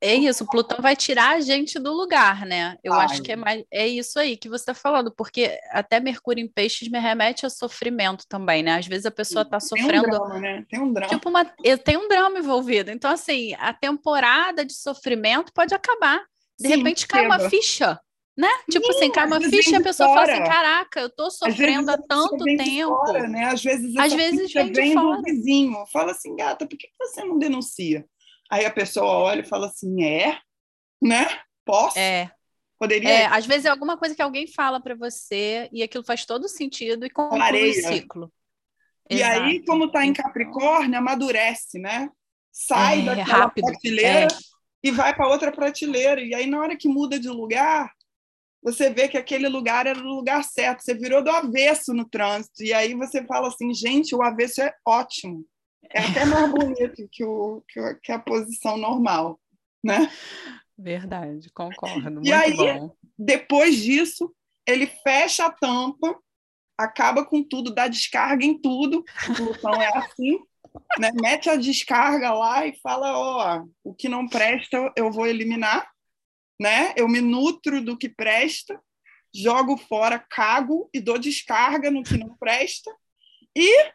é 0.00 0.14
isso, 0.14 0.44
o 0.44 0.46
Plutão 0.48 0.78
vai 0.80 0.94
tirar 0.94 1.36
a 1.36 1.40
gente 1.40 1.78
do 1.78 1.92
lugar, 1.92 2.46
né? 2.46 2.76
Eu 2.82 2.92
Ai. 2.92 3.04
acho 3.04 3.22
que 3.22 3.32
é 3.32 3.36
mais 3.36 3.64
é 3.70 3.86
isso 3.86 4.18
aí 4.18 4.36
que 4.36 4.48
você 4.48 4.62
está 4.62 4.74
falando, 4.74 5.12
porque 5.14 5.58
até 5.70 5.98
Mercúrio 6.00 6.42
em 6.42 6.48
peixes 6.48 6.88
me 6.88 6.98
remete 6.98 7.44
a 7.44 7.50
sofrimento 7.50 8.24
também, 8.28 8.62
né? 8.62 8.74
Às 8.76 8.86
vezes 8.86 9.06
a 9.06 9.10
pessoa 9.10 9.42
está 9.42 9.58
sofrendo. 9.58 10.04
Tem 10.04 10.14
um 10.14 10.18
drama, 10.18 10.40
né? 10.40 10.66
Tem 10.68 10.80
um 10.80 10.92
drama. 10.92 11.08
Tipo 11.08 11.28
uma, 11.28 11.44
tem 11.44 11.96
um 11.96 12.08
drama 12.08 12.38
envolvido. 12.38 12.90
Então, 12.90 13.10
assim, 13.10 13.54
a 13.54 13.72
temporada 13.72 14.64
de 14.64 14.74
sofrimento 14.74 15.52
pode 15.52 15.74
acabar. 15.74 16.20
De 16.58 16.68
Sim, 16.68 16.76
repente 16.76 17.06
cai 17.06 17.24
uma 17.24 17.38
ficha 17.50 18.00
né? 18.38 18.48
Tipo 18.70 18.92
Sim, 18.92 18.98
assim, 18.98 19.10
cai 19.10 19.26
uma 19.26 19.40
ficha 19.40 19.70
e 19.72 19.74
a 19.74 19.80
pessoa 19.80 20.08
fora. 20.10 20.26
fala 20.26 20.32
assim: 20.32 20.48
caraca, 20.48 21.00
eu 21.00 21.10
tô 21.10 21.28
sofrendo 21.28 21.90
há 21.90 21.98
tanto 21.98 22.44
tempo. 22.44 22.88
Fora, 22.88 23.26
né? 23.26 23.46
Às 23.46 23.64
vezes, 23.64 23.96
Às 23.96 24.12
vezes 24.12 24.52
vem, 24.52 24.72
vem 24.72 24.94
do 24.94 25.22
vizinho, 25.22 25.84
fala 25.92 26.12
assim, 26.12 26.36
gata, 26.36 26.64
por 26.64 26.78
que 26.78 26.88
você 27.00 27.24
não 27.24 27.36
denuncia? 27.36 28.06
Aí 28.50 28.64
a 28.64 28.70
pessoa 28.70 29.06
olha 29.06 29.40
e 29.40 29.48
fala 29.48 29.66
assim: 29.66 30.04
é, 30.04 30.38
né? 31.02 31.26
Posso? 31.64 31.98
É. 31.98 32.30
Poderia. 32.78 33.08
É, 33.08 33.26
às 33.26 33.44
vezes 33.44 33.64
é 33.64 33.68
alguma 33.68 33.96
coisa 33.96 34.14
que 34.14 34.22
alguém 34.22 34.46
fala 34.46 34.80
para 34.80 34.94
você 34.94 35.68
e 35.72 35.82
aquilo 35.82 36.04
faz 36.04 36.24
todo 36.24 36.48
sentido 36.48 37.04
e 37.04 37.10
conclui 37.10 37.70
o 37.70 37.74
ciclo. 37.74 38.32
E 39.10 39.16
Exato. 39.16 39.40
aí, 39.40 39.64
como 39.64 39.86
está 39.86 40.04
em 40.04 40.12
Capricórnio, 40.12 40.98
amadurece, 40.98 41.78
né? 41.78 42.08
Sai 42.52 43.00
é, 43.00 43.04
daquela 43.04 43.38
rápido. 43.38 43.64
prateleira 43.64 44.28
é. 44.32 44.36
e 44.82 44.90
vai 44.90 45.14
para 45.14 45.28
outra 45.28 45.50
prateleira. 45.50 46.20
E 46.20 46.34
aí, 46.34 46.46
na 46.46 46.60
hora 46.60 46.76
que 46.76 46.88
muda 46.88 47.18
de 47.18 47.28
lugar, 47.28 47.90
você 48.62 48.90
vê 48.90 49.08
que 49.08 49.16
aquele 49.16 49.48
lugar 49.48 49.86
era 49.86 49.98
o 49.98 50.02
lugar 50.16 50.44
certo, 50.44 50.82
você 50.82 50.94
virou 50.94 51.22
do 51.22 51.30
avesso 51.30 51.94
no 51.94 52.08
trânsito, 52.08 52.62
e 52.62 52.72
aí 52.72 52.94
você 52.94 53.24
fala 53.24 53.48
assim, 53.48 53.72
gente, 53.72 54.14
o 54.14 54.22
avesso 54.22 54.60
é 54.60 54.74
ótimo, 54.86 55.44
é 55.90 56.00
até 56.00 56.24
mais 56.24 56.50
bonito 56.50 57.08
que, 57.10 57.24
o, 57.24 57.62
que 58.02 58.12
a 58.12 58.18
posição 58.18 58.76
normal, 58.76 59.40
né? 59.82 60.10
Verdade, 60.76 61.50
concordo, 61.50 62.10
muito 62.10 62.28
e 62.28 62.32
aí, 62.32 62.54
bom. 62.54 62.94
depois 63.18 63.76
disso, 63.76 64.32
ele 64.66 64.86
fecha 64.86 65.46
a 65.46 65.50
tampa, 65.50 66.16
acaba 66.76 67.24
com 67.24 67.42
tudo, 67.42 67.74
dá 67.74 67.88
descarga 67.88 68.44
em 68.44 68.56
tudo, 68.56 69.04
o 69.28 69.34
Plutão 69.34 69.74
é 69.82 69.88
assim, 69.96 70.38
né? 70.98 71.10
mete 71.20 71.50
a 71.50 71.56
descarga 71.56 72.32
lá 72.32 72.66
e 72.66 72.78
fala, 72.80 73.18
ó, 73.18 73.58
oh, 73.58 73.90
o 73.90 73.94
que 73.94 74.08
não 74.08 74.28
presta 74.28 74.92
eu 74.94 75.10
vou 75.10 75.26
eliminar, 75.26 75.90
né? 76.60 76.92
Eu 76.96 77.08
me 77.08 77.20
nutro 77.20 77.82
do 77.82 77.96
que 77.96 78.08
presta, 78.08 78.80
jogo 79.34 79.76
fora, 79.76 80.18
cago 80.18 80.88
e 80.94 81.00
dou 81.00 81.18
descarga 81.18 81.90
no 81.90 82.02
que 82.02 82.16
não 82.16 82.36
presta 82.36 82.94
e 83.56 83.92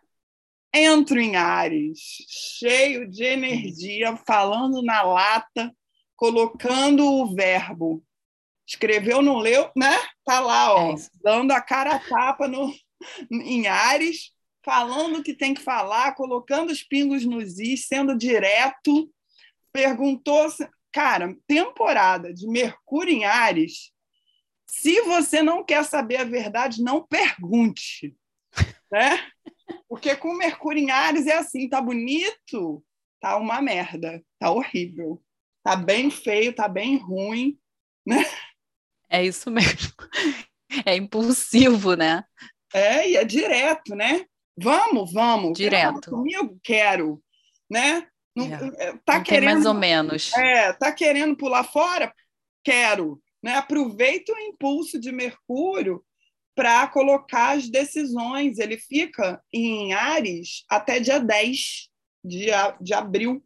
entro 0.74 1.20
em 1.20 1.36
Ares, 1.36 2.00
cheio 2.28 3.10
de 3.10 3.24
energia, 3.24 4.18
falando 4.26 4.82
na 4.82 5.02
lata, 5.04 5.72
colocando 6.16 7.06
o 7.06 7.36
verbo. 7.36 8.04
Escreveu, 8.66 9.22
não 9.22 9.38
leu, 9.38 9.70
né? 9.76 9.96
Tá 10.24 10.40
lá, 10.40 10.74
ó, 10.74 10.94
é 10.94 10.96
dando 11.22 11.52
a 11.52 11.62
cara 11.62 11.96
a 11.96 12.00
tapa 12.00 12.48
no, 12.48 12.74
em 13.30 13.68
Ares, 13.68 14.32
falando 14.64 15.20
o 15.20 15.24
que 15.24 15.34
tem 15.34 15.54
que 15.54 15.62
falar, 15.62 16.16
colocando 16.16 16.72
os 16.72 16.82
pingos 16.82 17.26
nos 17.26 17.60
is, 17.60 17.86
sendo 17.88 18.18
direto. 18.18 19.12
Perguntou, 19.72 20.50
Cara, 20.94 21.36
temporada 21.48 22.32
de 22.32 22.48
Mercúrio 22.48 23.12
em 23.12 23.26
Ares. 23.26 23.92
Se 24.68 25.02
você 25.02 25.42
não 25.42 25.66
quer 25.66 25.84
saber 25.84 26.18
a 26.18 26.24
verdade, 26.24 26.84
não 26.84 27.06
pergunte, 27.06 28.16
né? 28.92 29.20
Porque 29.94 30.16
com 30.16 30.34
Mercúrio 30.34 30.82
em 30.82 30.90
Ares 30.90 31.28
é 31.28 31.38
assim, 31.38 31.70
tá 31.70 31.80
bonito, 31.80 32.84
tá 33.22 33.38
uma 33.38 33.62
merda, 33.62 34.24
tá 34.40 34.50
horrível, 34.50 35.22
tá 35.64 35.76
bem 35.76 36.10
feio, 36.10 36.52
tá 36.52 36.68
bem 36.68 36.98
ruim, 36.98 37.60
né? 38.04 38.26
É 39.08 39.24
isso 39.24 39.52
mesmo. 39.52 39.94
É 40.88 40.96
impulsivo, 40.96 41.94
né? 41.94 42.24
É, 42.74 43.08
e 43.08 43.16
é 43.16 43.24
direto, 43.24 43.94
né? 43.94 44.26
Vamos, 44.58 45.14
vamos. 45.14 45.56
Direto. 45.56 46.10
Comigo, 46.10 46.60
quero, 46.64 47.22
né? 47.70 48.08
Não, 48.36 48.48
é. 48.48 48.88
é. 48.88 48.94
Tá 49.06 49.18
não 49.18 49.24
querendo, 49.24 49.54
mais 49.54 49.66
ou 49.68 49.76
menos. 49.76 50.34
É, 50.34 50.74
tá 50.74 50.92
querendo 50.92 51.38
pular 51.38 51.64
fora? 51.64 52.12
Quero. 52.64 53.22
Né? 53.44 53.54
Aproveita 53.54 54.34
o 54.34 54.40
impulso 54.40 55.00
de 55.00 55.12
Mercúrio 55.12 56.04
para 56.56 56.88
colocar 56.88 57.58
as 57.58 57.70
decisões. 57.70 58.60
Ele 58.60 58.78
fica 58.78 59.42
em 59.52 59.94
Ares 59.94 60.64
até 60.70 61.00
dia 61.00 61.20
10 61.20 61.90
de, 62.24 62.48
de 62.82 62.94
abril. 62.94 63.44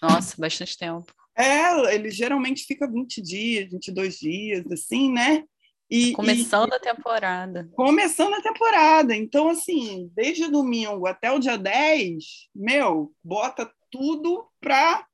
Nossa, 0.00 0.34
bastante 0.38 0.76
tempo. 0.76 1.12
É, 1.36 1.94
ele 1.94 2.10
geralmente 2.10 2.64
fica 2.64 2.86
20 2.86 3.22
dias, 3.22 3.70
22 3.70 4.18
dias, 4.18 4.70
assim, 4.70 5.10
né? 5.10 5.44
E, 5.90 6.12
começando 6.12 6.72
e, 6.72 6.74
a 6.74 6.80
temporada. 6.80 7.70
Começando 7.74 8.34
a 8.34 8.42
temporada. 8.42 9.14
Então, 9.14 9.48
assim, 9.48 10.10
desde 10.14 10.50
domingo 10.50 11.06
até 11.06 11.30
o 11.30 11.38
dia 11.38 11.58
10, 11.58 12.48
meu, 12.54 13.12
bota 13.22 13.70
tudo 13.90 14.48
para. 14.60 15.06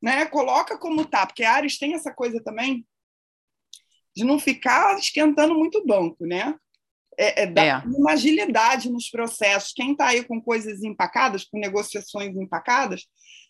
Né, 0.00 0.26
coloca 0.26 0.78
como 0.78 1.04
tá, 1.04 1.26
porque 1.26 1.42
Ares 1.42 1.76
tem 1.76 1.92
essa 1.92 2.14
coisa 2.14 2.40
também 2.40 2.86
de 4.14 4.24
não 4.24 4.38
ficar 4.38 4.96
esquentando 4.96 5.54
muito 5.54 5.78
o 5.78 5.86
banco, 5.86 6.24
né? 6.24 6.54
É, 7.18 7.42
é 7.42 7.46
dar 7.46 7.64
é. 7.64 7.88
uma 7.88 8.12
agilidade 8.12 8.90
nos 8.90 9.10
processos. 9.10 9.72
Quem 9.72 9.92
está 9.92 10.08
aí 10.08 10.22
com 10.22 10.40
coisas 10.40 10.82
empacadas, 10.82 11.44
com 11.44 11.58
negociações 11.58 12.36
empacadas, 12.36 13.06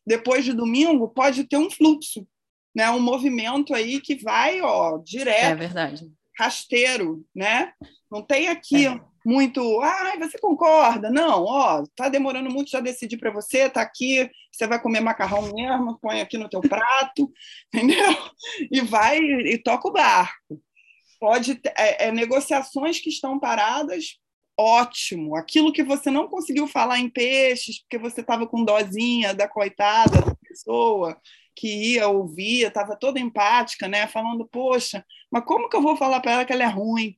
depois 0.07 0.45
de 0.45 0.55
domingo 0.55 1.09
pode 1.09 1.45
ter 1.45 1.59
um 1.59 1.71
fluxo, 1.71 2.27
né? 2.75 2.91
um 2.91 3.01
movimento 3.01 3.75
aí 3.75 4.01
que 4.01 4.15
vai 4.17 4.63
ó, 4.63 4.99
direto, 4.99 5.53
é 5.53 5.55
verdade. 5.55 6.11
rasteiro. 6.39 7.25
Né? 7.35 7.73
Não 8.11 8.23
tem 8.23 8.49
aqui 8.49 8.87
é 8.87 9.01
muito, 9.29 9.83
ah, 9.83 10.15
você 10.19 10.39
concorda? 10.39 11.11
Não, 11.11 11.45
ó, 11.45 11.85
tá 11.95 12.09
demorando 12.09 12.49
muito, 12.49 12.71
já 12.71 12.81
decidi 12.81 13.19
para 13.19 13.31
você, 13.31 13.69
tá 13.69 13.83
aqui, 13.83 14.31
você 14.51 14.67
vai 14.67 14.81
comer 14.81 15.01
macarrão 15.01 15.53
mesmo, 15.53 15.99
põe 16.01 16.23
aqui 16.23 16.39
no 16.39 16.49
teu 16.49 16.63
prato, 16.63 17.31
entendeu? 17.75 18.17
E 18.73 18.81
vai 18.81 19.19
e 19.19 19.59
toca 19.59 19.87
o 19.87 19.93
barco. 19.93 20.59
Pode 21.21 21.61
é, 21.77 22.07
é, 22.07 22.13
negociações 22.13 23.01
que 23.01 23.11
estão 23.11 23.39
paradas, 23.39 24.19
ótimo. 24.59 25.37
Aquilo 25.37 25.73
que 25.73 25.83
você 25.83 26.11
não 26.11 26.29
conseguiu 26.29 26.67
falar 26.67 26.99
em 26.99 27.09
peixes, 27.09 27.81
porque 27.81 27.99
você 27.99 28.21
estava 28.21 28.47
com 28.47 28.65
dozinha 28.65 29.35
da 29.35 29.49
coitada 29.49 30.21
da 30.21 30.35
pessoa 30.37 31.21
que 31.55 31.95
ia 31.95 32.09
ouvir, 32.09 32.67
estava 32.67 32.97
toda 32.97 33.19
empática, 33.19 33.89
né? 33.89 34.07
Falando, 34.07 34.47
poxa, 34.47 35.05
mas 35.31 35.45
como 35.45 35.69
que 35.69 35.77
eu 35.77 35.83
vou 35.83 35.97
falar 35.97 36.21
para 36.21 36.33
ela 36.33 36.45
que 36.45 36.53
ela 36.53 36.63
é 36.63 36.69
ruim? 36.69 37.17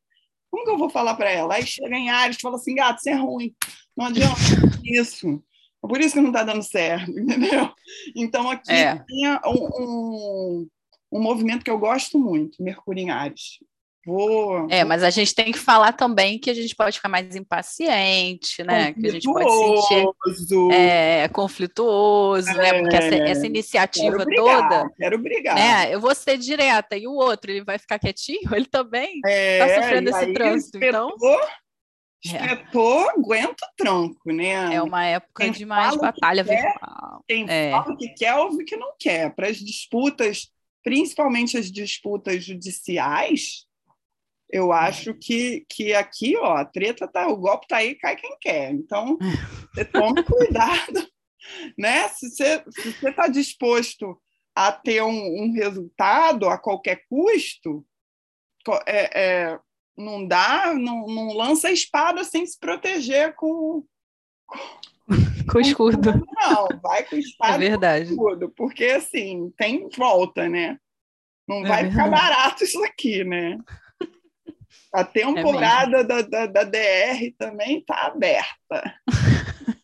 Como 0.50 0.64
que 0.64 0.70
eu 0.70 0.78
vou 0.78 0.90
falar 0.90 1.14
para 1.14 1.30
ela? 1.30 1.54
Aí 1.54 1.66
chega 1.66 1.96
em 1.96 2.10
Ares 2.10 2.36
e 2.36 2.40
fala 2.40 2.56
assim, 2.56 2.74
gato, 2.74 3.00
você 3.00 3.10
é 3.10 3.14
ruim. 3.14 3.54
Não 3.96 4.06
adianta 4.06 4.34
isso. 4.84 5.42
É 5.82 5.88
por 5.88 6.00
isso 6.00 6.14
que 6.14 6.20
não 6.20 6.30
está 6.30 6.42
dando 6.42 6.62
certo, 6.62 7.10
entendeu? 7.18 7.72
Então, 8.14 8.50
aqui 8.50 8.72
é. 8.72 8.98
tinha 9.04 9.40
um, 9.46 9.68
um, 9.82 10.68
um, 11.12 11.22
movimento 11.22 11.64
que 11.64 11.70
eu 11.70 11.78
gosto 11.78 12.18
muito, 12.18 12.62
Mercúrio 12.62 13.02
em 13.02 13.10
Ares. 13.10 13.58
Vou, 14.04 14.66
é, 14.70 14.82
mas 14.82 15.02
a 15.02 15.10
gente 15.10 15.34
tem 15.34 15.52
que 15.52 15.58
falar 15.58 15.92
também 15.92 16.38
que 16.38 16.48
a 16.48 16.54
gente 16.54 16.74
pode 16.74 16.96
ficar 16.96 17.10
mais 17.10 17.36
impaciente, 17.36 18.64
né? 18.64 18.94
Que 18.94 19.06
a 19.06 19.12
gente 19.12 19.30
pode 19.30 19.50
sentir 19.50 20.72
é, 20.72 21.28
conflituoso, 21.28 22.48
é, 22.48 22.54
né? 22.54 22.80
Porque 22.80 22.96
essa, 22.96 23.14
essa 23.14 23.46
iniciativa 23.46 24.16
quero 24.16 24.24
brigar, 24.24 24.68
toda. 24.68 24.90
Quero 24.96 25.18
brigar. 25.18 25.54
Né? 25.54 25.94
Eu 25.94 26.00
vou 26.00 26.14
ser 26.14 26.38
direta, 26.38 26.96
e 26.96 27.06
o 27.06 27.12
outro, 27.12 27.50
ele 27.50 27.62
vai 27.62 27.78
ficar 27.78 27.98
quietinho? 27.98 28.40
Ele 28.54 28.66
também 28.66 29.16
está 29.16 29.30
é, 29.30 29.82
sofrendo 29.82 30.10
esse 30.10 30.32
trânsito. 30.32 30.78
Espetou, 30.78 31.12
então. 31.14 31.40
Espetou, 32.24 33.00
é. 33.00 33.10
aguenta 33.10 33.66
o 33.66 33.76
tronco, 33.76 34.32
né? 34.32 34.74
É 34.74 34.82
uma 34.82 35.04
época 35.04 35.44
quem 35.44 35.52
de 35.52 35.66
mais 35.66 35.96
batalha 35.96 36.42
que 36.42 36.50
quer, 36.50 36.74
Quem 37.28 37.46
é. 37.48 37.70
fala 37.70 37.96
que 37.96 38.08
quer, 38.10 38.34
ouve 38.36 38.64
que 38.64 38.76
não 38.76 38.94
quer. 38.98 39.34
Para 39.34 39.48
as 39.48 39.58
disputas, 39.58 40.50
principalmente 40.82 41.56
as 41.56 41.70
disputas 41.70 42.44
judiciais 42.44 43.68
Eu 44.52 44.72
acho 44.72 45.14
que, 45.14 45.64
que 45.68 45.94
aqui, 45.94 46.36
ó, 46.36 46.56
a 46.56 46.64
treta 46.64 47.06
tá, 47.06 47.28
o 47.28 47.36
golpe 47.36 47.68
tá 47.68 47.78
aí, 47.78 47.94
cai 47.94 48.16
quem 48.16 48.36
quer. 48.40 48.72
Então, 48.72 49.16
você 49.72 49.84
tome 49.84 50.22
cuidado, 50.24 51.06
né? 51.78 52.08
Se 52.08 52.30
você 52.30 52.64
se 52.68 52.92
você 52.92 53.10
está 53.10 53.28
disposto 53.28 54.20
a 54.54 54.72
ter 54.72 55.02
um, 55.02 55.44
um, 55.44 55.52
resultado 55.52 56.48
a 56.48 56.58
qualquer 56.58 57.04
custo, 57.08 57.86
é, 58.86 59.20
é, 59.20 59.58
não 59.96 60.26
dá, 60.26 60.74
não, 60.74 61.06
não 61.06 61.32
lança 61.34 61.68
a 61.68 61.72
espada 61.72 62.24
sem 62.24 62.44
se 62.44 62.58
proteger 62.58 63.34
com, 63.36 63.84
com 65.50 65.58
o 65.58 65.60
escudo. 65.60 66.12
Não, 66.34 66.68
vai 66.82 67.04
com 67.04 67.16
espada 67.16 67.64
é 67.64 67.68
verdade. 67.68 68.08
e 68.08 68.10
escudo, 68.10 68.50
porque 68.56 68.86
assim, 68.86 69.52
tem 69.56 69.88
volta, 69.96 70.48
né? 70.48 70.76
Não 71.48 71.64
é 71.64 71.68
vai 71.68 71.82
verdade. 71.84 71.90
ficar 71.90 72.10
barato 72.10 72.64
isso 72.64 72.82
aqui, 72.84 73.24
né? 73.24 73.56
A 74.92 75.04
temporada 75.04 75.98
é 75.98 76.04
da, 76.04 76.22
da, 76.22 76.46
da, 76.46 76.64
DR 76.64 77.33
também 77.38 77.78
está 77.78 78.06
aberta. 78.06 78.94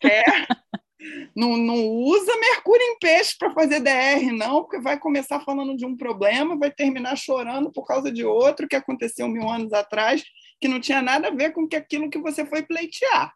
Quer? 0.01 0.25
não, 1.35 1.57
não 1.57 1.77
usa 1.77 2.37
Mercúrio 2.37 2.83
em 2.83 2.99
peixe 2.99 3.37
para 3.38 3.53
fazer 3.53 3.81
DR, 3.81 4.33
não, 4.33 4.62
porque 4.62 4.81
vai 4.81 4.99
começar 4.99 5.40
falando 5.40 5.77
de 5.77 5.87
um 5.87 5.96
problema, 5.96 6.59
vai 6.59 6.70
terminar 6.70 7.16
chorando 7.16 7.70
por 7.70 7.87
causa 7.87 8.11
de 8.11 8.25
outro 8.25 8.68
que 8.68 8.77
aconteceu 8.77 9.29
mil 9.29 9.49
anos 9.49 9.72
atrás, 9.72 10.22
que 10.61 10.68
não 10.68 10.81
tinha 10.81 11.03
nada 11.03 11.29
a 11.29 11.35
ver 11.35 11.53
com 11.53 11.68
que 11.68 11.77
aquilo 11.77 12.11
que 12.11 12.18
você 12.18 12.44
foi 12.44 12.62
pleitear. 12.62 13.33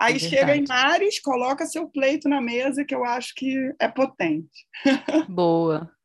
Aí 0.00 0.16
é 0.16 0.18
chega 0.18 0.56
em 0.56 0.64
Ares, 0.68 1.20
coloca 1.20 1.66
seu 1.66 1.88
pleito 1.88 2.28
na 2.28 2.40
mesa, 2.40 2.84
que 2.84 2.94
eu 2.94 3.04
acho 3.04 3.32
que 3.34 3.72
é 3.78 3.88
potente. 3.88 4.66
Boa. 5.28 5.90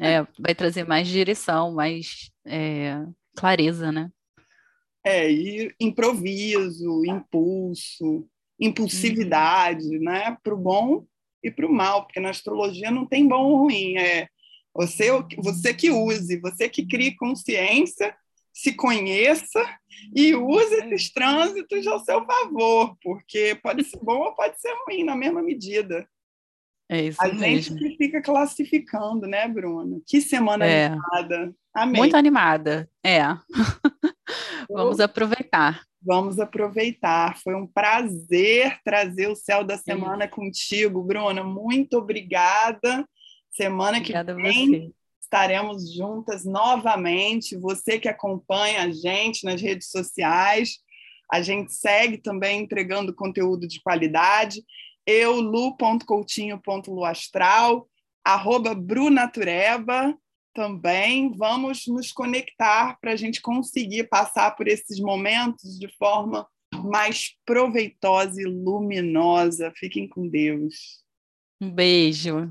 É, 0.00 0.26
vai 0.40 0.52
trazer 0.52 0.84
mais 0.84 1.06
direção, 1.06 1.72
mais 1.72 2.28
é, 2.44 3.06
clareza, 3.36 3.92
né? 3.92 4.10
É, 5.04 5.30
e 5.30 5.72
improviso, 5.78 7.04
impulso, 7.04 8.26
impulsividade, 8.60 9.86
uhum. 9.98 10.02
né? 10.02 10.36
Para 10.42 10.54
o 10.54 10.58
bom 10.58 11.06
e 11.42 11.50
para 11.50 11.66
o 11.66 11.72
mal, 11.72 12.04
porque 12.04 12.18
na 12.18 12.30
astrologia 12.30 12.90
não 12.90 13.06
tem 13.06 13.28
bom 13.28 13.44
ou 13.44 13.56
ruim, 13.58 13.96
é 13.96 14.28
você, 14.74 15.08
você 15.38 15.72
que 15.72 15.90
use, 15.90 16.38
você 16.40 16.68
que 16.68 16.86
crie 16.86 17.16
consciência, 17.16 18.14
se 18.52 18.74
conheça 18.74 19.64
e 20.14 20.34
use 20.34 20.74
esses 20.74 21.12
trânsitos 21.12 21.86
ao 21.86 22.00
seu 22.00 22.24
favor, 22.26 22.96
porque 23.02 23.54
pode 23.62 23.84
ser 23.84 23.98
bom 24.02 24.18
ou 24.18 24.34
pode 24.34 24.60
ser 24.60 24.74
ruim 24.86 25.04
na 25.04 25.16
mesma 25.16 25.42
medida. 25.42 26.06
É 26.88 27.02
isso 27.02 27.22
A 27.22 27.28
mesmo. 27.28 27.46
gente 27.46 27.74
que 27.74 27.96
fica 27.96 28.22
classificando, 28.22 29.26
né, 29.26 29.48
Bruna? 29.48 30.00
Que 30.06 30.20
semana 30.20 30.66
é. 30.66 30.86
animada. 30.86 31.54
Amém. 31.76 32.00
Muito 32.00 32.16
animada, 32.16 32.90
é. 33.04 33.20
Vamos 34.70 34.98
aproveitar. 34.98 35.84
Vamos 36.00 36.40
aproveitar. 36.40 37.36
Foi 37.38 37.54
um 37.54 37.66
prazer 37.66 38.80
trazer 38.82 39.28
o 39.28 39.36
céu 39.36 39.62
da 39.62 39.76
semana 39.76 40.24
é. 40.24 40.28
contigo, 40.28 41.02
Bruna. 41.02 41.44
Muito 41.44 41.98
obrigada. 41.98 43.06
Semana 43.50 43.98
obrigada 43.98 44.34
que 44.34 44.42
vem 44.42 44.90
estaremos 45.20 45.92
juntas 45.92 46.46
novamente. 46.46 47.58
Você 47.58 47.98
que 47.98 48.08
acompanha 48.08 48.84
a 48.84 48.90
gente 48.90 49.44
nas 49.44 49.60
redes 49.60 49.90
sociais, 49.90 50.78
a 51.30 51.42
gente 51.42 51.74
segue 51.74 52.16
também 52.16 52.62
entregando 52.62 53.14
conteúdo 53.14 53.68
de 53.68 53.82
qualidade. 53.82 54.64
Eu, 55.04 55.40
lu.coutinho.luastral, 55.40 57.86
arroba 58.24 58.74
Brunatureba 58.74 60.16
também. 60.56 61.30
Vamos 61.36 61.86
nos 61.86 62.10
conectar 62.10 62.98
para 62.98 63.12
a 63.12 63.16
gente 63.16 63.42
conseguir 63.42 64.08
passar 64.08 64.56
por 64.56 64.66
esses 64.66 64.98
momentos 64.98 65.78
de 65.78 65.86
forma 65.98 66.48
mais 66.82 67.34
proveitosa 67.44 68.40
e 68.40 68.46
luminosa. 68.46 69.70
Fiquem 69.76 70.08
com 70.08 70.26
Deus. 70.26 71.04
Um 71.60 71.70
beijo. 71.70 72.50